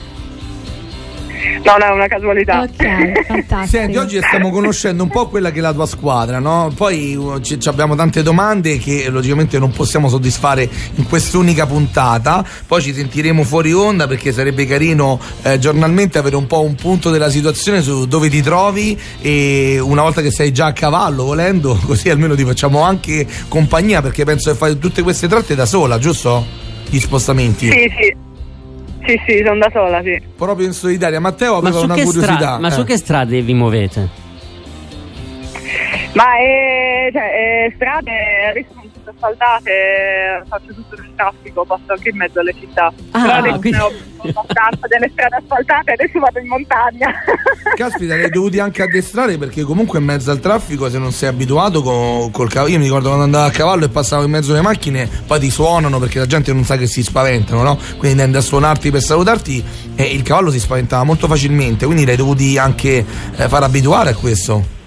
No, 1.63 1.77
no, 1.77 1.85
è 1.85 1.89
una 1.91 2.07
casualità. 2.07 2.61
Ok, 2.61 3.25
fantastico. 3.25 3.65
Senti, 3.65 3.97
oggi 3.97 4.19
stiamo 4.21 4.49
conoscendo 4.49 5.03
un 5.03 5.09
po' 5.09 5.27
quella 5.27 5.51
che 5.51 5.59
è 5.59 5.61
la 5.61 5.73
tua 5.73 5.85
squadra, 5.85 6.39
no? 6.39 6.71
Poi 6.75 7.15
uh, 7.15 7.39
ci- 7.39 7.59
ci 7.59 7.69
abbiamo 7.69 7.95
tante 7.95 8.23
domande 8.23 8.77
che 8.77 9.07
logicamente 9.09 9.59
non 9.59 9.71
possiamo 9.71 10.09
soddisfare 10.09 10.69
in 10.95 11.07
quest'unica 11.07 11.65
puntata. 11.65 12.45
Poi 12.65 12.81
ci 12.81 12.93
sentiremo 12.93 13.43
fuori 13.43 13.73
onda 13.73 14.07
perché 14.07 14.31
sarebbe 14.31 14.65
carino 14.65 15.19
eh, 15.43 15.59
giornalmente 15.59 16.17
avere 16.17 16.35
un 16.35 16.47
po' 16.47 16.61
un 16.61 16.75
punto 16.75 17.09
della 17.09 17.29
situazione 17.29 17.81
su 17.81 18.07
dove 18.07 18.29
ti 18.29 18.41
trovi 18.41 18.99
e 19.21 19.79
una 19.81 20.01
volta 20.01 20.21
che 20.21 20.31
sei 20.31 20.51
già 20.51 20.67
a 20.67 20.73
cavallo 20.73 21.23
volendo, 21.23 21.79
così 21.85 22.09
almeno 22.09 22.35
ti 22.35 22.43
facciamo 22.43 22.81
anche 22.81 23.25
compagnia 23.47 24.01
perché 24.01 24.23
penso 24.25 24.51
che 24.51 24.57
fai 24.57 24.77
tutte 24.77 25.01
queste 25.01 25.27
tratte 25.27 25.55
da 25.55 25.65
sola, 25.65 25.97
giusto? 25.99 26.45
Gli 26.89 26.99
spostamenti. 26.99 27.69
Sì, 27.69 27.91
sì. 27.97 28.29
Sì, 29.05 29.19
sì, 29.25 29.43
sono 29.43 29.57
da 29.57 29.69
sola, 29.71 30.01
sì. 30.03 30.21
Proprio 30.35 30.67
in 30.67 30.73
solitaria. 30.73 31.19
Matteo 31.19 31.53
Ma, 31.53 31.57
aveva 31.69 31.77
su 31.77 31.85
una 31.85 31.93
curiosità. 31.95 32.35
stra- 32.35 32.59
ma 32.59 32.67
eh. 32.67 32.71
su 32.71 32.83
che 32.83 32.97
strade 32.97 33.41
vi 33.41 33.53
muovete? 33.53 34.07
Ma 36.13 36.35
è, 36.37 37.09
cioè, 37.11 37.65
è 37.65 37.71
strade 37.75 38.65
tutte 38.67 38.80
asfaltate, 39.09 40.43
faccio 40.47 40.73
tutto 40.73 40.95
nel 41.01 41.11
traffico, 41.15 41.65
passo 41.65 41.83
anche 41.87 42.09
in 42.09 42.17
mezzo 42.17 42.39
alle 42.39 42.53
città. 42.59 42.93
Ah, 43.11 43.21
Però 43.21 43.33
adesso 43.35 43.59
quindi- 43.59 43.77
ho 43.79 43.91
abbastanza 44.23 44.87
delle 44.87 45.09
strade 45.11 45.35
asfaltate, 45.37 45.91
adesso 45.93 46.19
vado 46.19 46.39
in 46.39 46.47
montagna. 46.47 47.11
Caspita, 47.75 48.13
hai 48.13 48.29
dovuti 48.29 48.59
anche 48.59 48.83
addestrare 48.83 49.37
perché 49.39 49.63
comunque 49.63 49.97
in 49.99 50.05
mezzo 50.05 50.29
al 50.29 50.39
traffico 50.39 50.89
se 50.89 50.99
non 50.99 51.11
sei 51.11 51.29
abituato 51.29 51.81
co- 51.81 52.29
col 52.31 52.49
cavallo. 52.49 52.71
Io 52.73 52.77
mi 52.77 52.83
ricordo 52.85 53.07
quando 53.07 53.23
andavo 53.25 53.47
a 53.47 53.51
cavallo 53.51 53.85
e 53.85 53.89
passavo 53.89 54.23
in 54.23 54.29
mezzo 54.29 54.51
alle 54.51 54.61
macchine, 54.61 55.09
poi 55.25 55.39
ti 55.39 55.49
suonano 55.49 55.97
perché 55.99 56.19
la 56.19 56.27
gente 56.27 56.53
non 56.53 56.63
sa 56.63 56.77
che 56.77 56.85
si 56.85 57.01
spaventano, 57.01 57.63
no? 57.63 57.79
Quindi 57.97 58.17
tende 58.19 58.37
a 58.37 58.41
suonarti 58.41 58.91
per 58.91 59.01
salutarti 59.01 59.63
e 59.95 60.03
il 60.03 60.21
cavallo 60.21 60.51
si 60.51 60.59
spaventava 60.59 61.03
molto 61.03 61.27
facilmente, 61.27 61.85
quindi 61.85 62.05
li 62.05 62.11
hai 62.11 62.17
dovuti 62.17 62.57
anche 62.59 63.03
eh, 63.35 63.47
far 63.49 63.63
abituare 63.63 64.11
a 64.11 64.15
questo. 64.15 64.79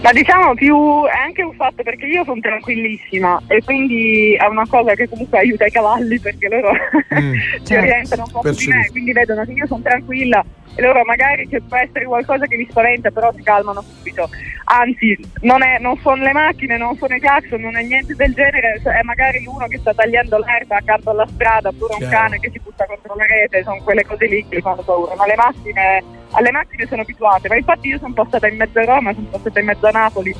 Ma 0.00 0.12
diciamo 0.12 0.54
più 0.54 0.76
è 1.06 1.18
anche 1.26 1.42
un 1.42 1.52
fatto 1.54 1.82
perché 1.82 2.06
io 2.06 2.24
sono 2.24 2.40
tranquillissima 2.40 3.42
e 3.48 3.62
quindi 3.64 4.34
è 4.34 4.46
una 4.46 4.66
cosa 4.68 4.94
che 4.94 5.08
comunque 5.08 5.38
aiuta 5.38 5.66
i 5.66 5.70
cavalli 5.70 6.18
perché 6.20 6.48
loro 6.48 6.70
Mm, 7.18 7.34
si 7.62 7.74
orientano 7.74 8.24
un 8.26 8.30
po' 8.30 8.52
su 8.52 8.70
di 8.70 8.76
me, 8.76 8.88
quindi 8.90 9.12
vedono 9.12 9.44
che 9.44 9.52
io 9.52 9.66
sono 9.66 9.80
tranquilla 9.82 10.44
e 10.74 10.82
loro 10.82 11.04
magari 11.04 11.48
c'è 11.48 11.60
può 11.60 11.76
essere 11.76 12.04
qualcosa 12.04 12.46
che 12.46 12.56
li 12.56 12.66
spaventa, 12.70 13.10
però 13.10 13.32
si 13.34 13.42
calmano 13.42 13.82
subito. 13.82 14.28
Anzi, 14.64 15.18
non, 15.40 15.62
è- 15.62 15.78
non 15.80 15.96
sono 15.98 16.22
le 16.22 16.32
macchine, 16.32 16.76
non 16.76 16.96
sono 16.96 17.14
i 17.14 17.20
clacson, 17.20 17.60
non 17.60 17.76
è 17.76 17.82
niente 17.82 18.14
del 18.14 18.32
genere, 18.34 18.80
è 18.82 19.02
magari 19.02 19.42
uno 19.46 19.66
che 19.66 19.78
sta 19.78 19.94
tagliando 19.94 20.38
l'erba 20.38 20.76
accanto 20.76 21.10
alla 21.10 21.26
strada, 21.26 21.70
oppure 21.70 21.94
un 21.94 21.98
Chiaro. 22.00 22.16
cane 22.16 22.38
che 22.38 22.50
si 22.50 22.60
butta 22.62 22.84
contro 22.86 23.14
la 23.14 23.24
rete, 23.26 23.62
sono 23.62 23.80
quelle 23.82 24.04
cose 24.04 24.26
lì 24.26 24.46
che 24.48 24.60
fanno 24.60 24.82
paura. 24.82 25.14
Ma 25.16 25.26
le 25.26 25.36
macchine, 25.36 26.04
alle 26.32 26.50
macchine 26.50 26.86
sono 26.86 27.02
abituate, 27.02 27.48
ma 27.48 27.56
infatti 27.56 27.88
io 27.88 27.98
sono 27.98 28.12
passata 28.12 28.46
in 28.46 28.56
mezzo 28.56 28.78
a 28.78 28.84
Roma, 28.84 29.12
sono 29.14 29.26
passata 29.30 29.58
in 29.60 29.66
mezzo 29.66 29.86
a 29.86 29.90
Napoli. 29.90 30.34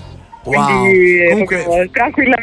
Wow. 0.45 0.55
Quindi 0.55 1.19
eh, 1.25 1.31
Comunque- 1.31 1.57
proprio 1.65 1.91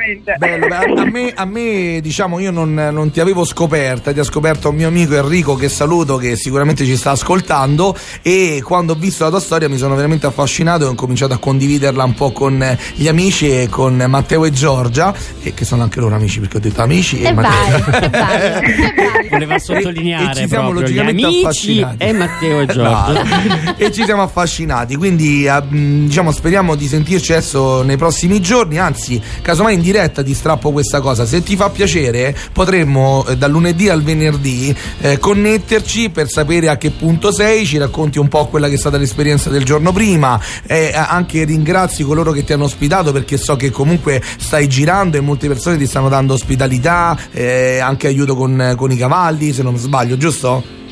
tranquillamente. 0.06 0.34
Bello, 0.38 1.02
a, 1.02 1.06
me, 1.06 1.32
a 1.36 1.46
me, 1.46 2.00
diciamo, 2.02 2.40
io 2.40 2.52
non, 2.52 2.74
non 2.74 3.12
ti 3.12 3.20
avevo 3.20 3.44
scoperta, 3.46 4.12
ti 4.14 4.20
ha 4.20 4.24
scoperto 4.24 4.70
un 4.70 4.76
mio 4.76 4.88
amico 4.88 5.16
Enrico 5.16 5.56
che 5.56 5.70
saluto, 5.70 6.18
che 6.18 6.36
sicuramente 6.36 6.86
ci 6.86 6.96
sta 6.96 7.12
ascoltando 7.12 7.96
e 8.22 8.62
quando 8.64 8.94
ho 8.94 8.96
visto 8.96 9.24
la 9.24 9.30
tua 9.30 9.40
storia 9.40 9.68
mi 9.70 9.78
sono 9.78 9.96
veramente 9.96 10.26
affascinato 10.28 10.86
e 10.86 10.88
ho 10.88 10.96
cominciato 10.96 11.34
a 11.34 11.38
condividerla 11.38 12.04
un 12.04 12.14
po' 12.14 12.32
con 12.32 12.78
gli 12.96 13.08
amici 13.08 13.50
e 13.50 13.68
con 13.70 13.96
Matteo 14.08 14.46
e 14.46 14.52
Giorgia, 14.52 15.14
e 15.42 15.54
che 15.54 15.66
sono 15.66 15.84
anche 15.84 16.00
loro 16.00 16.16
amici 16.16 16.40
perché 16.40 16.58
ho 16.58 16.60
detto 16.60 16.82
amici 16.82 17.22
e, 17.22 17.28
E 17.28 17.34
Matteo. 17.34 17.84
vai, 17.90 18.04
e 18.04 18.10
vai, 18.10 18.42
e 18.42 18.94
vai. 18.96 19.30
Voleva 19.30 19.58
sottolineare 19.60 20.32
e 20.32 20.36
ci 20.44 20.48
siamo 20.48 20.70
proprio 20.70 20.88
gli 20.88 20.96
logicamente 20.96 21.24
amici 21.26 21.42
affascinati. 21.46 22.04
e 22.04 22.14
Matteo 22.14 22.60
e 22.62 22.66
Giorgio. 22.68 22.84
No. 22.86 23.76
e 23.78 23.92
ci 23.92 24.04
siamo 24.04 24.22
affascinati 24.22 24.96
quindi 24.96 25.46
eh, 25.46 25.62
mh, 25.62 26.06
diciamo 26.06 26.32
speriamo 26.32 26.76
di 26.76 26.88
sentirci 26.88 27.32
adesso 27.34 27.82
nei 27.84 27.98
prossimi 27.98 28.40
giorni 28.42 28.78
anzi 28.78 29.22
casomai 29.42 29.74
in 29.76 29.82
diretta 29.82 29.94
ti 29.96 30.34
strappo 30.34 30.72
questa 30.72 31.00
cosa 31.00 31.26
se 31.26 31.42
ti 31.42 31.56
fa 31.56 31.70
piacere 31.70 32.36
potremmo 32.52 33.26
eh, 33.28 33.38
dal 33.38 33.52
lunedì 33.52 33.90
al 33.90 34.04
venerdì 34.04 34.76
eh, 35.02 35.18
connetterci 35.18 36.10
per 36.10 36.28
sapere 36.28 36.70
a 36.70 36.78
che 36.78 36.92
punto 36.92 37.32
sei 37.32 37.66
ci 37.66 37.78
racconti 37.78 38.20
un 38.20 38.28
po' 38.28 38.48
quella 38.48 38.68
che 38.68 38.76
è 38.76 38.78
stata 38.78 38.98
l'esperienza 38.98 39.50
del 39.50 39.64
giorno 39.64 39.92
prima 39.92 40.40
eh, 40.68 40.92
anche 40.94 41.44
ringrazi 41.46 42.04
coloro 42.04 42.32
che 42.32 42.44
ti 42.44 42.54
hanno 42.54 42.66
ospitato 42.66 43.12
perché 43.12 43.38
so 43.38 43.56
che 43.56 43.70
comunque 43.72 44.22
stai 44.22 44.68
girando 44.68 45.18
e 45.18 45.22
molte 45.22 45.48
persone 45.48 45.78
ti 45.78 45.86
stanno 45.86 46.10
dando 46.10 46.34
ospitalità 46.34 47.18
eh, 47.32 47.80
anche 47.80 48.08
aiuto 48.08 48.36
con, 48.36 48.74
con 48.76 48.92
i 48.92 48.98
cavalli 48.98 49.54
se 49.54 49.64
non 49.64 49.78
sbaglio 49.78 50.18
giusto? 50.18 50.84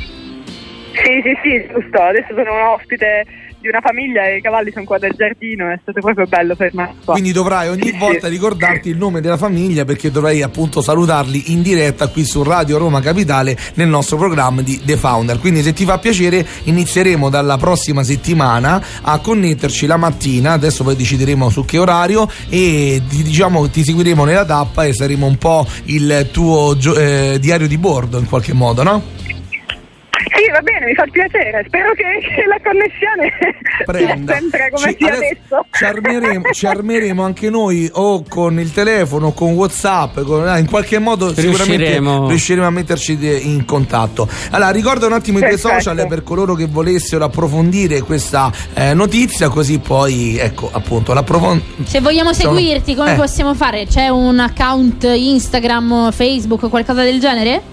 Sì, 0.94 1.22
sì, 1.24 1.34
sì, 1.42 1.68
giusto. 1.74 2.02
Adesso 2.02 2.28
sono 2.30 2.54
un 2.54 2.78
ospite 2.78 3.26
di 3.64 3.70
una 3.70 3.80
famiglia 3.80 4.28
e 4.28 4.38
i 4.38 4.42
cavalli 4.42 4.72
sono 4.74 4.84
qua 4.84 4.98
del 4.98 5.14
giardino, 5.16 5.72
è 5.72 5.80
stato 5.82 6.02
proprio 6.02 6.26
bello 6.28 6.54
fermarsi 6.54 6.96
qua. 7.06 7.14
Quindi 7.14 7.32
dovrai 7.32 7.70
ogni 7.70 7.94
volta 7.98 8.28
ricordarti 8.28 8.90
il 8.90 8.98
nome 8.98 9.22
della 9.22 9.38
famiglia 9.38 9.86
perché 9.86 10.12
dovrai 10.12 10.42
appunto 10.42 10.82
salutarli 10.82 11.54
in 11.54 11.62
diretta 11.62 12.10
qui 12.10 12.26
su 12.26 12.44
Radio 12.44 12.78
Roma 12.78 13.00
Capitale 13.00 13.58
nel 13.76 13.88
nostro 13.88 14.18
programma 14.18 14.62
di 14.62 14.82
The 14.84 14.98
Founder. 14.98 15.40
Quindi 15.40 15.62
se 15.62 15.72
ti 15.72 15.86
fa 15.86 15.98
piacere 15.98 16.46
inizieremo 16.64 17.30
dalla 17.30 17.56
prossima 17.56 18.04
settimana 18.04 18.84
a 19.02 19.20
connetterci 19.20 19.86
la 19.86 19.96
mattina, 19.96 20.52
adesso 20.52 20.84
poi 20.84 20.98
decideremo 20.98 21.50
su 21.50 21.64
che 21.64 21.78
orario 21.78 22.30
e 22.50 23.02
ti, 23.08 23.24
diciamo 23.24 23.70
ti 23.70 23.82
seguiremo 23.82 24.26
nella 24.26 24.44
tappa 24.44 24.84
e 24.84 24.94
saremo 24.94 25.26
un 25.26 25.38
po' 25.38 25.66
il 25.86 26.28
tuo 26.34 26.76
gio- 26.76 26.98
eh, 26.98 27.38
diario 27.40 27.68
di 27.68 27.78
bordo 27.78 28.20
in 28.20 28.28
qualche 28.28 28.52
modo, 28.52 28.84
no? 28.84 29.22
Va 30.54 30.62
bene, 30.62 30.86
mi 30.86 30.94
fa 30.94 31.06
piacere. 31.12 31.64
Spero 31.66 31.92
che, 31.94 32.04
la 32.48 32.60
connessione 32.64 33.34
prenda. 33.86 34.34
sempre 34.34 34.70
come 34.72 34.92
Ci- 34.92 34.98
sia 35.00 35.08
adesso 35.14 35.22
adesso. 35.56 35.66
Ci 35.72 35.84
armeremo, 35.86 36.52
ci 36.52 36.66
armeremo 36.68 37.24
anche 37.24 37.50
noi 37.50 37.90
o 37.92 38.24
con 38.28 38.60
il 38.60 38.72
telefono, 38.72 39.28
o 39.28 39.34
con 39.34 39.54
Whatsapp, 39.54 40.20
con- 40.22 40.48
ah, 40.48 40.60
in 40.60 40.68
qualche 40.70 41.00
modo 41.00 41.30
sicuramente 41.34 41.76
Riusciremo. 41.78 42.28
riusciremo 42.28 42.68
a 42.68 42.70
metterci 42.70 43.18
de- 43.18 43.36
in 43.38 43.66
contatto. 43.66 44.28
Allora, 44.52 44.70
ricorda 44.72 45.08
un 45.08 45.14
attimo 45.14 45.38
i 45.40 45.42
tuoi 45.42 45.54
Perfetto. 45.56 45.74
social 45.80 46.08
per 46.08 46.24
coloro 46.24 46.54
che 46.54 46.68
volessero 46.68 47.24
approfondire 47.26 48.02
questa 48.02 48.52
eh, 48.76 48.94
notizia, 48.94 49.50
così 49.50 49.80
poi, 49.80 50.38
ecco, 50.38 50.70
appunto, 50.72 51.14
l'approfondimento. 51.14 51.84
Se 51.90 52.00
vogliamo 52.00 52.32
Sono- 52.34 52.56
seguirti, 52.56 52.94
come 52.96 53.14
Eh. 53.14 53.16
possiamo 53.16 53.56
fare? 53.56 53.86
C'è 53.88 54.10
un 54.10 54.40
account 54.40 55.04
Instagram, 55.04 56.12
Facebook, 56.12 56.70
qualcosa 56.70 57.02
del 57.04 57.20
genere? 57.20 57.72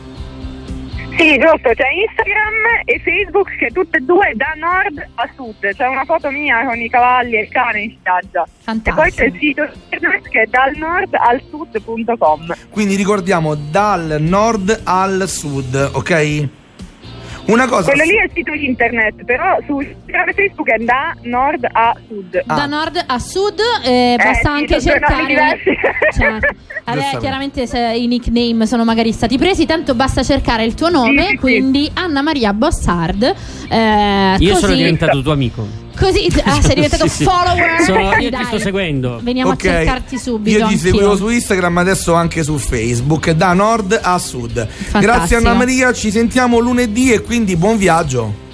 Sì, 1.16 1.38
giusto, 1.38 1.70
c'è 1.74 1.88
Instagram 1.92 2.82
e 2.84 2.98
Facebook 3.00 3.56
che 3.56 3.70
tutte 3.72 3.98
e 3.98 4.00
due 4.00 4.32
da 4.34 4.52
nord 4.56 5.06
a 5.14 5.28
sud. 5.34 5.74
C'è 5.74 5.86
una 5.86 6.04
foto 6.04 6.30
mia 6.30 6.64
con 6.64 6.80
i 6.80 6.88
cavalli 6.88 7.36
e 7.36 7.42
il 7.42 7.48
cane 7.48 7.80
in 7.82 7.96
spiaggia. 7.98 8.46
Fantastico. 8.62 8.90
E 8.90 9.02
poi 9.02 9.12
c'è 9.12 9.24
il 9.24 9.38
sito 9.38 9.68
internet 9.90 10.28
che 10.28 10.42
è 10.42 10.46
dal 10.46 10.76
nord 10.76 11.14
al 11.14 11.42
sud.com. 11.50 12.54
Quindi 12.70 12.96
ricordiamo 12.96 13.54
dal 13.54 14.16
nord 14.20 14.80
al 14.84 15.28
sud, 15.28 15.90
ok? 15.92 16.48
Una 17.50 17.66
cosa. 17.66 17.90
Quello 17.90 18.04
lì 18.04 18.16
è 18.18 18.24
il 18.24 18.30
sito 18.34 18.52
internet, 18.52 19.24
però 19.24 19.56
su 19.66 19.80
Instagram 19.80 20.28
e 20.28 20.32
Facebook 20.34 20.70
è 20.70 20.78
da 20.84 21.14
nord 21.22 21.66
a 21.70 21.96
sud. 22.06 22.42
Ah. 22.46 22.54
Da 22.54 22.66
nord 22.66 23.02
a 23.06 23.18
sud, 23.18 23.60
eh, 23.84 24.14
basta 24.16 24.40
sì, 24.40 24.46
anche 24.46 24.80
cercare. 24.80 25.58
Certo. 26.12 26.54
Vabbè, 26.84 27.16
chiaramente 27.20 27.66
se 27.66 27.78
i 27.96 28.06
nickname 28.06 28.66
sono 28.66 28.84
magari 28.84 29.12
stati 29.12 29.36
presi, 29.38 29.66
tanto 29.66 29.94
basta 29.94 30.22
cercare 30.22 30.64
il 30.64 30.74
tuo 30.74 30.88
nome, 30.90 31.22
Sì, 31.22 31.26
sì, 31.26 31.30
sì. 31.30 31.36
quindi 31.38 31.90
Anna 31.94 32.22
Maria 32.22 32.52
Bossard. 32.52 33.22
eh, 33.68 34.36
Io 34.38 34.48
così, 34.50 34.60
sono 34.60 34.74
diventato 34.74 35.20
tuo 35.22 35.32
amico. 35.32 35.66
Così, 36.00 36.26
ah, 36.44 36.60
sei 36.62 36.74
diventato 36.74 37.06
Sì, 37.08 37.16
sì. 37.16 37.24
follower. 37.24 37.82
Sono- 37.84 38.10
io 38.12 38.18
ti 38.18 38.30
Dai, 38.30 38.44
sto 38.46 38.58
seguendo. 38.58 39.20
Veniamo 39.22 39.50
Ok. 39.50 39.64
a 39.66 39.68
cercarti 39.68 40.18
subito. 40.18 40.50
Io 40.50 40.66
ti 40.66 40.72
anch'io. 40.74 40.78
seguivo 40.90 41.16
su 41.16 41.28
Instagram, 41.28 41.78
adesso 41.78 42.14
anche 42.14 42.42
su 42.42 42.56
Facebook, 42.58 43.30
da 43.30 43.52
nord 43.52 43.98
a 44.02 44.18
sud. 44.18 44.66
Grazie 44.98 45.36
Anna 45.36 45.54
Maria, 45.54 45.92
ci 45.92 46.10
sentiamo 46.10 46.58
lunedì 46.58 47.12
e 47.12 47.20
quindi 47.20 47.56
buon 47.56 47.76
viaggio. 47.76 48.48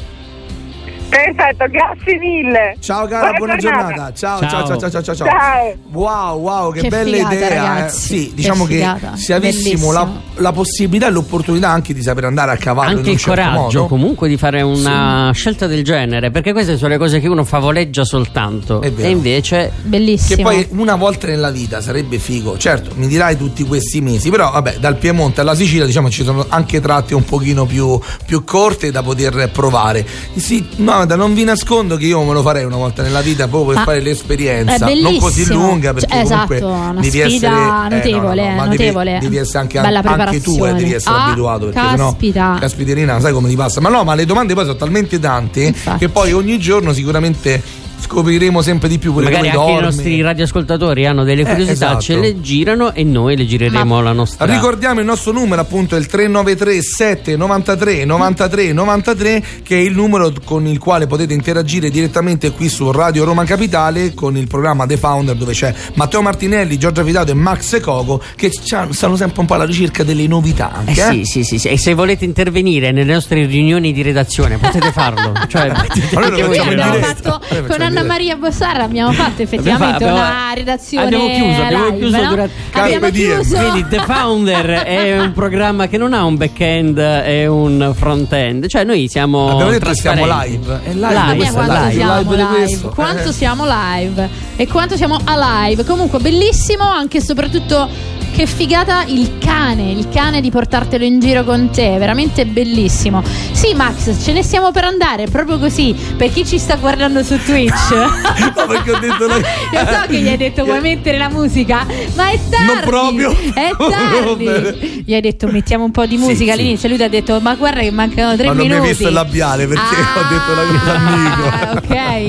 Perfetto, 1.16 1.64
grazie 1.70 2.18
mille. 2.18 2.76
Ciao 2.80 3.06
cara, 3.06 3.32
buona, 3.32 3.56
giornata. 3.56 3.86
giornata. 3.86 4.12
Ciao, 4.12 4.38
ciao, 4.40 4.48
Ciao. 4.66 4.78
ciao, 4.78 4.90
ciao, 4.90 5.02
ciao, 5.02 5.14
ciao. 5.14 5.74
Wow, 5.92 6.38
wow, 6.40 6.72
che, 6.72 6.80
Che 6.82 6.88
bella 6.88 7.16
figata, 7.16 7.34
idea. 7.34 7.48
eh. 7.48 7.54
ragazzi. 7.54 8.06
Sì, 8.18 8.28
Che 8.28 8.34
diciamo 8.34 8.64
che, 8.66 8.74
figata. 8.74 9.16
se 9.16 9.32
avessimo 9.32 9.92
la, 9.92 10.08
la 10.36 10.52
possibilità 10.52 11.06
e 11.06 11.10
l'opportunità 11.10 11.70
anche 11.70 11.94
di 11.94 12.02
saper 12.02 12.24
andare 12.24 12.50
a 12.52 12.56
cavallo 12.56 12.90
in 12.90 12.96
Anche 12.98 13.08
un 13.08 13.14
il 13.14 13.20
certo 13.20 13.40
coraggio 13.42 13.78
modo. 13.78 13.86
comunque 13.86 14.28
di 14.28 14.36
fare 14.36 14.60
una 14.60 15.30
scelta 15.32 15.66
del 15.66 15.82
genere, 15.84 16.30
perché 16.30 16.52
queste 16.52 16.76
sono 16.76 16.90
le 16.90 16.98
cose 16.98 17.18
che 17.18 17.28
uno 17.28 17.44
favoleggia 17.44 18.04
soltanto. 18.04 18.82
È 18.82 18.92
vero. 18.92 19.08
E 19.08 19.10
invece 19.10 19.72
Bellissimo. 19.84 20.36
Che 20.36 20.42
poi 20.42 20.66
una 20.78 20.96
volta 20.96 21.26
nella 21.28 21.50
vita 21.50 21.80
sarebbe 21.80 22.18
figo. 22.18 22.58
Certo, 22.58 22.90
mi 22.96 23.06
dirai 23.06 23.36
tutti 23.38 23.64
questi 23.64 24.02
mesi, 24.02 24.28
però 24.28 24.50
vabbè, 24.50 24.76
dal 24.80 24.96
Piemonte 24.96 25.40
alla 25.40 25.54
Sicilia, 25.54 25.86
diciamo, 25.86 26.10
ci 26.10 26.24
sono 26.24 26.44
anche 26.48 26.80
tratte 26.80 27.14
un 27.14 27.24
pochino 27.24 27.64
più, 27.64 27.98
più 28.26 28.44
corte 28.44 28.90
da 28.90 29.02
poter 29.02 29.48
provare. 29.50 30.04
Sì, 30.34 30.66
no, 30.76 31.04
guarda, 31.06 31.14
non 31.16 31.34
vi 31.34 31.44
nascondo 31.44 31.96
che 31.96 32.06
io 32.06 32.22
me 32.24 32.32
lo 32.32 32.42
farei 32.42 32.64
una 32.64 32.76
volta 32.76 33.02
nella 33.02 33.20
vita 33.20 33.46
proprio 33.46 33.68
per 33.70 33.76
Ma 33.76 33.84
fare 33.84 34.00
l'esperienza. 34.00 34.86
Non 34.86 35.18
così 35.18 35.46
lunga, 35.46 35.94
perché 35.94 36.08
Cioè, 36.12 36.22
comunque 36.24 36.56
esatto, 36.56 36.72
una 36.72 36.92
devi 37.00 37.08
sfida 37.10 37.26
essere 37.26 37.54
eh, 37.54 37.94
notevole, 37.96 38.54
ma 38.54 38.62
devi- 38.66 38.76
notevole. 38.76 39.18
Devi, 39.20 39.36
essere 39.36 39.58
anche, 39.60 39.78
anche 39.78 40.40
tu, 40.40 40.64
eh, 40.64 40.72
devi 40.74 40.92
essere 40.92 41.14
Ah, 41.16 41.26
abituato. 41.26 41.66
Perché 41.66 41.80
caspita. 41.96 42.42
sennò, 42.44 42.58
caspiterina, 42.58 43.20
sai 43.20 43.32
come 43.32 43.48
ti 43.48 43.56
passa. 43.56 43.80
Ma 43.80 43.88
no, 43.88 44.04
ma 44.04 44.14
le 44.14 44.24
domande 44.26 44.54
poi 44.54 44.64
sono 44.64 44.76
talmente 44.76 45.18
tante 45.18 45.62
Infatti. 45.62 45.98
che 45.98 46.08
poi 46.08 46.32
ogni 46.32 46.58
giorno 46.58 46.92
sicuramente 46.92 47.62
scopriremo 47.98 48.62
sempre 48.62 48.88
di 48.88 48.98
più 48.98 49.12
pure 49.12 49.24
magari 49.24 49.48
anche 49.48 49.58
i 49.58 49.64
dormi. 49.64 49.80
nostri 49.82 50.20
radioascoltatori 50.20 51.06
hanno 51.06 51.24
delle 51.24 51.42
Eh, 51.42 51.44
curiosità, 51.44 51.72
esatto. 51.86 52.00
ce 52.00 52.16
le 52.18 52.40
girano 52.40 52.92
e 52.94 53.02
noi 53.04 53.36
le 53.36 53.46
gireremo 53.46 54.00
la 54.00 54.12
nostra. 54.12 54.46
Ricordiamo 54.46 55.00
il 55.00 55.06
nostro 55.06 55.32
numero 55.32 55.60
appunto 55.60 55.96
il 55.96 56.06
393 56.06 56.82
793 56.82 58.04
93 58.04 58.72
93 58.72 59.42
che 59.62 59.76
è 59.76 59.80
il 59.80 59.94
numero 59.94 60.32
con 60.44 60.66
il 60.66 60.78
quale 60.78 61.06
potete 61.06 61.34
interagire 61.34 61.90
direttamente 61.90 62.50
qui 62.52 62.68
su 62.68 62.90
Radio 62.90 63.24
Roma 63.24 63.44
Capitale 63.44 64.14
con 64.14 64.36
il 64.36 64.46
programma 64.46 64.86
The 64.86 64.96
Founder 64.96 65.34
dove 65.34 65.52
c'è 65.52 65.74
Matteo 65.94 66.22
Martinelli, 66.22 66.78
Giorgia 66.78 67.02
Vitato 67.02 67.30
e 67.32 67.34
Max 67.34 67.80
Coco 67.80 68.22
che 68.36 68.50
stanno 68.52 69.16
sempre 69.16 69.40
un 69.40 69.46
po' 69.46 69.54
alla 69.54 69.64
ricerca 69.64 70.04
delle 70.04 70.26
novità 70.26 70.70
Eh 70.72 70.78
anche, 70.78 71.00
eh? 71.00 71.12
sì, 71.12 71.24
sì, 71.24 71.42
sì, 71.44 71.58
sì. 71.58 71.68
E 71.68 71.78
se 71.78 71.94
volete 71.94 72.24
intervenire 72.24 72.92
nelle 72.92 73.12
nostre 73.12 73.44
riunioni 73.46 73.92
di 73.92 74.02
redazione 74.02 74.58
potete 74.58 74.92
farlo. 74.92 75.32
cioè, 75.48 75.72
potete 75.72 76.08
Ma 76.14 76.20
noi 76.20 76.30
lo 76.30 76.36
facciamo 76.36 76.48
voi 76.48 76.56
in 76.74 76.90
diretta. 76.92 77.30
fatto 77.30 77.40
Anna. 77.86 78.02
Maria 78.04 78.36
Bossara 78.36 78.82
abbiamo 78.84 79.12
fatto 79.12 79.42
effettivamente 79.42 80.04
Abbiamo- 80.04 80.14
una 80.16 80.52
redazione 80.54 81.04
abbiamo 81.06 81.26
chiuso, 81.28 81.62
abbiamo 81.62 81.84
live, 81.86 81.98
chiuso 81.98 82.16
no? 82.22 82.28
durante- 82.28 82.52
abbiamo 82.72 83.00
Carpe 83.00 83.10
diem. 83.10 83.34
chiuso 83.42 83.56
Quindi 83.56 83.88
The 83.88 83.98
Founder 84.06 84.70
è 84.86 85.20
un 85.20 85.32
programma 85.32 85.86
che 85.88 85.96
non 85.98 86.12
ha 86.12 86.24
un 86.24 86.36
back-end 86.36 86.98
e 86.98 87.46
un 87.46 87.92
front-end, 87.96 88.66
cioè 88.66 88.84
noi 88.84 89.08
siamo 89.08 89.50
Abbiamo 89.50 89.70
detto 89.70 89.88
che 89.88 89.94
siamo 89.94 90.24
live. 90.26 90.80
È 90.84 90.92
live, 90.92 91.34
Live, 91.34 91.50
quanto 91.52 91.72
live. 91.74 91.92
siamo 91.92 92.32
live 92.32 92.88
quanto 92.94 93.28
Eh. 93.28 93.32
siamo 93.32 93.64
live 93.66 94.28
e 94.56 94.66
quanto 94.66 94.96
siamo 94.96 95.18
alive. 95.24 95.84
Comunque 95.84 96.18
bellissimo 96.18 96.84
anche 96.84 97.18
e 97.18 97.22
soprattutto 97.22 97.88
che 98.36 98.44
figata 98.46 99.04
il 99.06 99.38
cane, 99.38 99.90
il 99.92 100.08
cane 100.12 100.42
di 100.42 100.50
portartelo 100.50 101.02
in 101.04 101.20
giro 101.20 101.42
con 101.42 101.70
te, 101.70 101.96
veramente 101.98 102.44
bellissimo. 102.44 103.22
Sì, 103.52 103.72
Max, 103.74 104.14
ce 104.22 104.32
ne 104.34 104.42
stiamo 104.42 104.72
per 104.72 104.84
andare, 104.84 105.26
proprio 105.26 105.58
così, 105.58 105.96
per 106.18 106.30
chi 106.30 106.44
ci 106.44 106.58
sta 106.58 106.76
guardando 106.76 107.22
su 107.22 107.38
Twitch. 107.42 107.74
No, 108.56 108.66
perché 108.66 108.90
ho 108.92 108.98
detto 108.98 109.26
la- 109.26 109.36
Io 109.72 109.86
so 109.86 110.06
che 110.08 110.18
gli 110.18 110.28
hai 110.28 110.36
detto 110.36 110.64
vuoi 110.64 110.80
mettere 110.80 111.18
la 111.18 111.28
musica, 111.28 111.86
ma 112.14 112.28
è 112.30 112.38
tardi. 112.50 112.66
Non 112.66 112.80
proprio. 112.84 113.30
È 113.54 113.70
tardi. 113.76 115.02
Gli 115.06 115.14
hai 115.14 115.20
detto 115.20 115.46
mettiamo 115.48 115.84
un 115.84 115.90
po' 115.90 116.06
di 116.06 116.16
musica 116.16 116.52
sì. 116.54 116.58
all'inizio. 116.60 116.88
Lui 116.88 116.96
ti 116.98 117.04
ha 117.04 117.08
detto 117.08 117.38
ma 117.40 117.54
guarda 117.54 117.80
che 117.80 117.90
mancano 117.90 118.34
tre 118.36 118.46
Ma 118.46 118.52
non 118.52 118.62
mi 118.62 118.68
minuti. 118.68 118.82
hai 118.88 118.92
visto 118.92 119.08
il 119.08 119.14
labiale 119.14 119.66
perché 119.66 119.82
ho 119.82 120.28
detto 120.28 120.54
la 120.54 120.78
cosa 120.78 120.94
amico. 120.96 121.48
Ah, 121.48 121.72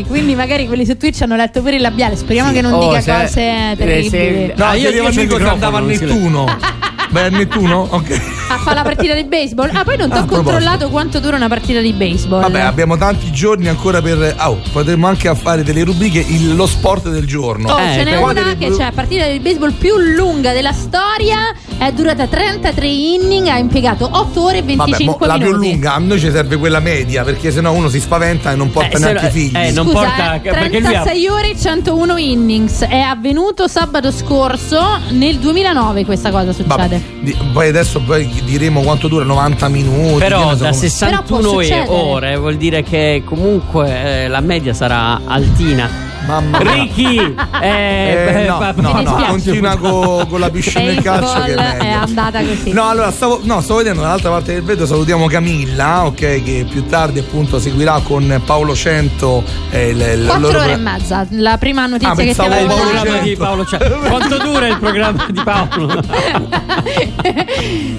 ok, 0.02 0.08
quindi 0.08 0.36
magari 0.36 0.68
quelli 0.68 0.86
su 0.86 0.98
Twitch 0.98 1.22
hanno 1.22 1.36
letto 1.36 1.62
pure 1.62 1.76
il 1.76 1.82
labiale. 1.82 2.16
Speriamo 2.16 2.52
che 2.52 2.62
non 2.62 2.74
Oh, 2.74 2.88
dica 2.88 3.02
se- 3.02 3.12
cose 3.12 3.40
eh, 3.42 3.76
terribili. 3.78 4.10
se- 4.10 4.54
No, 4.56 4.66
Ah, 4.66 4.74
io 4.76 4.90
io- 4.90 5.06
amico 5.08 5.38
se 5.38 5.44
andava 5.48 5.78
a 5.78 5.82
Nettuno. 6.06 6.46
Vai 7.10 7.26
a 7.26 7.30
Nettuno? 7.30 7.88
Ok. 7.90 8.12
A 8.50 8.58
fare 8.58 8.76
la 8.76 8.82
partita 8.84 9.14
di 9.14 9.24
baseball. 9.24 9.70
Ah, 9.74 9.84
poi 9.86 9.96
non 9.96 10.10
ti 10.10 10.16
Ah, 10.16 10.20
ho 10.20 10.24
a 10.24 10.26
proposito. 10.26 10.52
controllato 10.52 10.90
quanto 10.90 11.20
dura 11.22 11.38
una 11.38 11.48
partita 11.48 11.80
di 11.80 11.94
baseball. 11.94 12.42
Vabbè, 12.42 12.60
abbiamo 12.60 12.98
tanti 12.98 13.32
giorni 13.32 13.70
ancora 13.70 14.02
per. 14.02 14.36
Oh, 14.40 14.60
potremmo 14.74 15.08
anche 15.08 15.34
fare 15.36 15.64
delle 15.64 15.86
rubriche 15.86 16.20
il- 16.20 16.54
lo 16.56 16.66
sport 16.66 17.08
del 17.08 17.26
giorno. 17.26 17.72
Oh, 17.72 17.80
Eh, 17.80 17.94
ce 17.94 18.04
n'è 18.04 18.12
per- 18.12 18.20
una 18.24 18.56
che 18.58 18.70
c'è 18.72 18.84
la 18.84 18.92
partita 18.94 19.26
di 19.28 19.40
baseball 19.40 19.72
più 19.72 19.96
lunga 19.98 20.52
della 20.52 20.74
storia. 20.74 21.38
È 21.80 21.92
durata 21.92 22.26
33 22.26 22.88
inning, 22.88 23.48
ha 23.48 23.58
impiegato 23.60 24.10
8 24.12 24.44
ore 24.44 24.58
e 24.58 24.62
Vabbè, 24.62 24.76
mo, 24.76 24.84
25 24.86 25.28
la 25.28 25.34
più 25.38 25.46
minuti. 25.46 25.72
lunga, 25.72 25.94
a 25.94 25.98
noi 26.00 26.20
ci 26.20 26.32
serve 26.32 26.58
quella 26.58 26.80
media, 26.80 27.24
perché 27.24 27.52
sennò 27.52 27.72
uno 27.72 27.88
si 27.88 28.00
spaventa 28.00 28.52
e 28.52 28.56
non 28.56 28.72
porta 28.72 28.98
Eh, 28.98 29.00
neanche 29.00 29.28
i 29.28 29.30
figli. 29.30 29.56
eh, 29.56 29.72
non 29.72 29.86
Scusa, 29.86 30.00
porta- 30.00 30.34
eh, 30.36 30.40
perché 30.40 30.80
lui 30.80 30.96
ha- 30.96 31.02
36 31.04 31.28
ore 31.28 31.50
e 31.52 31.56
101 31.60 32.18
innings. 32.18 32.82
È 32.82 32.98
avvenuto 33.00 33.68
sabato 33.68 34.12
scorso, 34.12 34.80
nel 35.10 35.38
2009 35.38 36.04
questa 36.04 36.32
cosa 36.32 36.52
succede. 36.52 36.76
Vabbè, 36.76 37.02
di- 37.22 37.38
poi 37.54 37.68
adesso 37.70 38.02
poi 38.02 38.28
diremo 38.44 38.82
quanto 38.82 39.08
dura, 39.08 39.24
90 39.24 39.68
minuti. 39.68 40.18
Però 40.20 40.56
da 40.56 40.70
come- 40.70 40.74
61 40.74 41.58
Però 41.58 41.92
ore 41.92 42.38
vuol 42.38 42.56
dire 42.58 42.82
che 42.82 43.22
comunque 43.24 44.24
eh, 44.24 44.28
la 44.28 44.42
media 44.42 44.74
sarà 44.74 45.22
altina. 45.26 46.06
Mamma 46.28 46.60
mia. 46.60 46.72
Ricky, 46.74 47.18
eh, 47.62 47.68
Eh, 47.70 48.32
beh, 48.34 48.46
no, 48.46 48.60
no, 48.60 48.74
Mi 48.76 48.82
no, 48.82 49.00
dispiace. 49.00 49.26
continua 49.30 49.78
co- 49.78 50.26
con 50.28 50.40
la 50.42 50.50
piscina 50.50 50.84
del 50.92 51.02
calcio 51.02 51.42
che 51.44 51.54
è 51.54 51.56
Baseball 51.56 51.82
è 51.88 51.92
andata 51.92 52.40
così. 52.42 52.72
No, 52.74 52.90
allora 52.90 53.12
stavo, 53.12 53.40
no, 53.44 53.62
stavo 53.62 53.78
vedendo 53.80 54.02
dall'altra 54.02 54.30
parte 54.32 54.54
del 54.54 54.64
vetro, 54.64 54.86
salutiamo 54.86 55.26
Camilla, 55.28 56.06
ok, 56.06 56.16
che 56.44 56.66
più 56.70 56.86
tardi 56.88 57.20
appunto 57.20 57.60
seguirà 57.60 58.02
con 58.04 58.42
Paolo 58.46 58.76
Cento 58.76 59.42
eh, 59.72 59.90
il 59.90 60.24
4 60.26 60.40
loro- 60.40 60.60
ore 60.60 60.72
e 60.74 60.78
mezza. 60.78 61.26
La 61.30 61.58
prima 61.58 61.86
notizia 61.86 62.12
Ah, 62.12 62.16
che 62.16 62.34
ti 62.34 62.42
avevo 62.42 62.62
il 62.64 62.68
Paolo 62.80 62.92
dato. 62.92 63.06
Cento. 63.08 63.24
di 63.24 63.36
Paolo 63.38 63.66
cioè, 63.66 63.90
quanto 64.10 64.38
dura 64.38 64.68
il 64.68 64.78
programma 64.80 65.26
di 65.30 65.42
Paolo? 65.44 66.04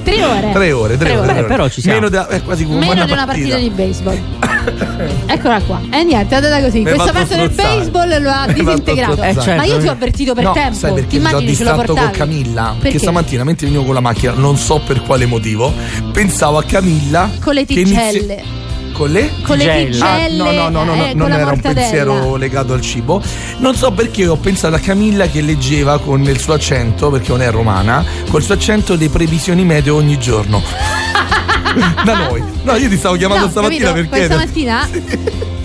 tre 0.04 0.25
ore. 0.25 0.50
Tre 0.52 0.73
ore, 0.73 0.97
tre, 0.99 1.16
ore. 1.16 1.26
tre 1.26 1.38
ore. 1.38 1.44
però 1.44 1.68
ci 1.68 1.80
siamo. 1.80 1.99
Meno 1.99 2.11
da, 2.11 2.28
è 2.28 2.42
quasi 2.42 2.64
come 2.66 2.78
Meno 2.80 3.04
di 3.04 3.12
una 3.12 3.25
partita 3.26 3.56
di 3.56 3.70
baseball. 3.70 4.18
Eccola 5.26 5.61
qua. 5.62 5.80
E 5.90 6.02
niente, 6.04 6.35
è 6.35 6.37
andata 6.38 6.61
così. 6.61 6.80
Mi 6.82 6.90
fatto 6.90 7.12
parte 7.12 7.37
del 7.37 7.50
strozzare. 7.52 7.75
Baseball 8.18 8.22
lo 8.22 8.30
ha 8.30 8.46
fatto 8.46 8.52
disintegrato. 8.62 9.12
strozzare. 9.12 9.30
Eh, 9.30 9.42
certo. 9.42 9.56
Ma 9.56 9.64
io 9.64 9.78
ti 9.78 9.87
ho 9.88 9.90
avvertito 9.92 10.34
per 10.34 10.44
no, 10.44 10.52
tempo. 10.52 10.75
sai 10.78 10.92
perché 10.92 11.08
Ti 11.08 11.16
mi 11.18 11.22
sono 11.25 11.28
immagini 11.40 11.50
distratto 11.56 11.94
con? 11.94 12.10
Camilla? 12.10 12.62
Perché? 12.64 12.78
Perché 12.82 12.98
stamattina 12.98 13.44
mentre 13.44 13.66
venivo 13.66 13.84
con 13.84 13.94
la 13.94 14.00
macchina, 14.00 14.32
non 14.32 14.56
so 14.56 14.80
per 14.84 15.02
quale 15.02 15.26
motivo, 15.26 15.72
pensavo 16.12 16.58
a 16.58 16.62
Camilla 16.64 17.30
Con 17.40 17.54
le 17.54 17.64
che 17.64 17.72
inizi- 17.80 17.94
tigelle. 17.94 18.66
Con 18.92 19.10
le? 19.12 19.30
Con 19.42 19.56
le 19.58 19.62
Tigelle. 19.62 20.04
Ah, 20.04 20.26
no, 20.28 20.50
no, 20.50 20.68
no, 20.70 20.84
no, 20.84 21.04
eh, 21.04 21.14
non 21.14 21.30
era 21.30 21.52
un 21.52 21.60
pensiero 21.60 22.34
legato 22.34 22.72
al 22.72 22.80
cibo. 22.80 23.22
Non 23.58 23.76
so 23.76 23.92
perché 23.92 24.26
ho 24.26 24.34
pensato 24.37 24.75
a 24.75 24.80
Camilla 24.80 25.28
che 25.28 25.40
leggeva 25.40 26.00
con 26.00 26.20
il 26.22 26.40
suo 26.40 26.54
accento, 26.54 27.08
perché 27.08 27.28
non 27.30 27.42
è 27.42 27.50
romana, 27.50 28.04
col 28.28 28.42
suo 28.42 28.54
accento 28.54 28.96
le 28.96 29.08
previsioni 29.08 29.64
meteo 29.64 29.94
ogni 29.94 30.18
giorno. 30.18 30.60
da 32.04 32.26
noi. 32.26 32.42
No, 32.62 32.75
io 32.75 32.88
ti 32.88 32.96
stavo 32.96 33.14
chiamando 33.14 33.44
No, 33.44 33.50
stamattina 33.50 33.92
capito? 33.92 34.08
perché. 34.08 34.26
Questa 34.26 34.44
mattina 34.44 34.88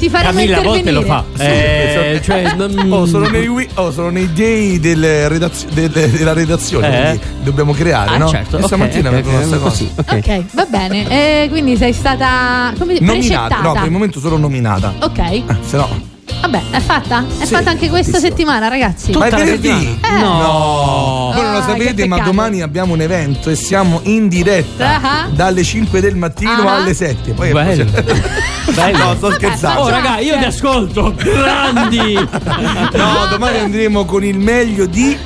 ti 0.04 0.10
faremo 0.10 0.32
Camilla 0.34 0.58
a 0.58 0.62
volte 0.62 0.92
lo 0.92 1.02
fa. 1.04 1.24
Eh, 1.38 2.20
cioè, 2.24 2.54
non- 2.56 2.92
Oh, 2.92 3.06
sono 3.06 3.28
nei, 3.30 3.48
wi- 3.48 3.70
oh, 3.76 3.92
sono 3.92 4.10
nei 4.10 4.32
day 4.34 4.80
delle 4.80 5.28
redazio- 5.30 5.70
delle- 5.72 6.12
della 6.12 6.34
redazione, 6.34 6.88
Eh? 6.88 7.18
quindi 7.18 7.44
dobbiamo 7.44 7.72
creare, 7.74 8.16
Ah, 8.16 8.18
no? 8.18 8.28
certo. 8.28 8.58
E 8.58 8.60
ok, 8.60 8.66
stamattina 8.66 9.10
ok, 9.10 9.16
mi 9.16 9.20
è 9.22 9.24
venuta 9.24 9.40
ok, 9.42 9.48
sta 9.48 9.58
cosa. 9.58 9.70
così, 9.70 9.92
ok. 9.96 10.14
Ok, 10.18 10.44
va 10.56 10.66
bene. 10.66 11.08
Eh, 11.44 11.48
quindi 11.50 11.78
sei 11.78 11.94
stata 11.94 12.74
come 12.78 12.94
dire, 12.94 13.06
Nominata, 13.06 13.38
precettata. 13.48 13.62
no, 13.68 13.74
per 13.74 13.84
il 13.86 13.92
momento 13.92 14.20
solo 14.20 14.38
nominata. 14.38 14.94
Ok. 15.00 15.18
Eh, 15.20 15.44
se 15.66 15.78
no. 15.78 16.12
Vabbè, 16.42 16.62
è 16.72 16.80
fatta? 16.80 17.24
È 17.40 17.46
Sì, 17.46 17.54
fatta 17.54 17.70
anche 17.70 17.90
questa 17.90 18.12
fattissima. 18.14 18.36
settimana, 18.36 18.68
ragazzi. 18.68 19.12
Ma 19.12 19.26
è 19.26 19.30
Tutta 19.30 19.44
venerdì? 19.44 19.70
Eh. 19.70 20.20
No. 20.20 21.32
Voi 21.34 21.42
non 21.42 21.52
lo 21.54 21.58
Ah, 21.60 21.62
sapete, 21.64 22.06
ma 22.08 22.20
domani 22.20 22.62
abbiamo 22.62 22.94
un 22.94 23.02
evento 23.02 23.50
e 23.50 23.56
siamo 23.56 24.00
in 24.04 24.28
diretta 24.28 25.00
Ah. 25.02 25.28
dalle 25.32 25.64
5 25.64 26.02
del 26.02 26.16
mattino 26.16 26.68
Ah. 26.68 26.76
alle 26.76 26.94
7. 26.94 27.32
Poi 27.32 27.50
è 27.50 27.54
Bello. 28.72 28.98
No, 28.98 29.16
sto 29.16 29.32
scherzando. 29.32 29.82
Oh, 29.82 29.90
raga, 29.90 30.20
io 30.20 30.38
ti 30.38 30.46
ascolto. 30.46 31.14
Grandi. 31.16 32.14
No, 32.94 33.28
domani 33.30 33.60
andremo 33.60 34.06
con 34.06 34.24
il 34.24 34.38
meglio 34.38 34.86
di. 34.86 35.18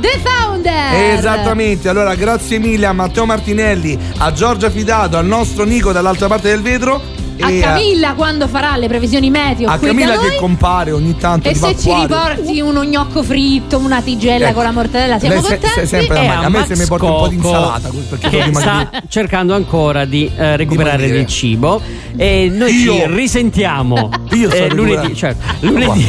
The 0.00 0.20
Founder! 0.22 1.16
Esattamente. 1.16 1.88
Allora, 1.88 2.14
grazie 2.14 2.58
mille 2.58 2.86
a 2.86 2.92
Matteo 2.92 3.24
Martinelli, 3.24 3.96
a 4.18 4.32
Giorgia 4.32 4.68
Fidato, 4.68 5.16
al 5.16 5.26
nostro 5.26 5.64
Nico 5.64 5.92
dall'altra 5.92 6.26
parte 6.26 6.48
del 6.48 6.60
vetro. 6.60 7.00
A 7.42 7.50
e 7.50 7.60
Camilla 7.60 8.14
quando 8.14 8.46
farà 8.48 8.76
le 8.76 8.88
previsioni 8.88 9.30
meteo 9.30 9.68
a 9.68 9.78
Camilla 9.78 10.16
che 10.18 10.36
compare 10.36 10.92
ogni 10.92 11.16
tanto 11.16 11.48
e 11.48 11.52
di 11.52 11.58
se 11.58 11.76
ci 11.78 11.92
riporti 11.92 12.60
uno 12.60 12.84
gnocco 12.84 13.22
fritto, 13.22 13.78
una 13.78 14.00
tigella 14.00 14.46
Ecco. 14.46 14.54
con 14.54 14.64
la 14.64 14.70
mortadella, 14.72 15.18
siamo 15.18 15.40
se- 15.40 15.58
contenti? 15.58 15.66
se- 15.74 15.86
sempre 15.86 16.18
E 16.18 16.26
la 16.26 16.34
maglia. 16.34 16.46
a 16.46 16.48
me 16.50 16.64
se 16.66 16.76
mi 16.76 16.86
porta 16.86 17.04
un 17.06 17.16
po' 17.18 17.28
di 17.28 17.34
insalata, 17.36 17.90
perché 18.08 18.28
che 18.28 18.50
sta 18.54 18.88
di- 18.92 18.98
cercando 19.08 19.54
ancora 19.54 20.04
di 20.04 20.30
eh, 20.36 20.56
recuperare 20.56 20.96
Dimagrire. 20.98 21.12
del 21.18 21.26
cibo 21.26 21.80
e 22.16 22.48
noi 22.52 22.74
Io? 22.74 22.92
ci 22.94 23.02
risentiamo 23.06 24.08
Io 24.32 24.50
eh, 24.50 24.68
lunedì, 24.72 25.14
certo, 25.14 25.42
lunedì. 25.60 26.06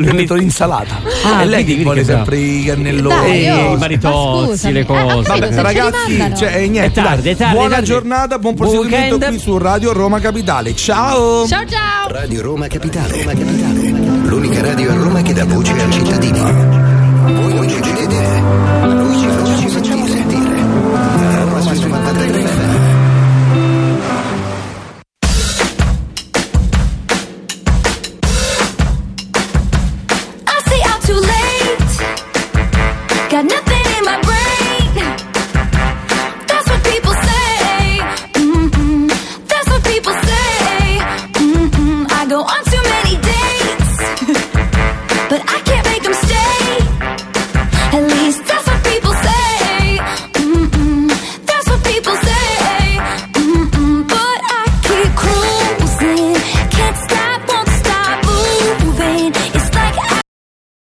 Guarda. 0.00 0.10
Io 0.10 0.14
metto 0.14 0.34
l'insalata. 0.34 1.00
Ah, 1.24 1.40
è 1.42 1.44
lei 1.46 1.64
vedi, 1.64 1.76
che 1.78 1.82
vuole 1.82 2.04
sempre 2.04 2.36
i 2.38 2.64
cannelloni. 2.64 3.44
I 3.44 3.76
maritozzi, 3.78 4.72
le 4.72 4.80
Eh, 4.80 4.84
cose. 4.86 5.28
Vabbè, 5.28 5.54
ragazzi, 5.62 6.16
mandano. 6.16 6.36
cioè, 6.36 6.56
eh, 6.56 6.68
niente, 6.68 7.00
È 7.00 7.04
tardi, 7.04 7.28
è 7.30 7.36
tardi, 7.36 7.54
buona 7.54 7.70
tardi. 7.70 7.86
giornata, 7.86 8.38
buon 8.38 8.54
proseguimento 8.54 9.18
qui 9.18 9.38
su 9.38 9.58
Radio 9.58 9.92
Roma 9.92 10.18
Capitale. 10.20 10.74
Ciao! 10.74 11.46
Ciao 11.46 11.64
ciao! 11.66 12.08
Radio 12.10 12.42
Roma 12.42 12.66
Capitale. 12.66 13.18
Roma 13.22 13.32
Capitale. 13.32 14.28
L'unica 14.28 14.60
radio 14.62 14.90
a 14.90 14.94
Roma 14.94 15.22
che 15.22 15.32
dà 15.32 15.44
voce 15.44 15.72
al 15.72 15.90
cittadino. 15.90 16.79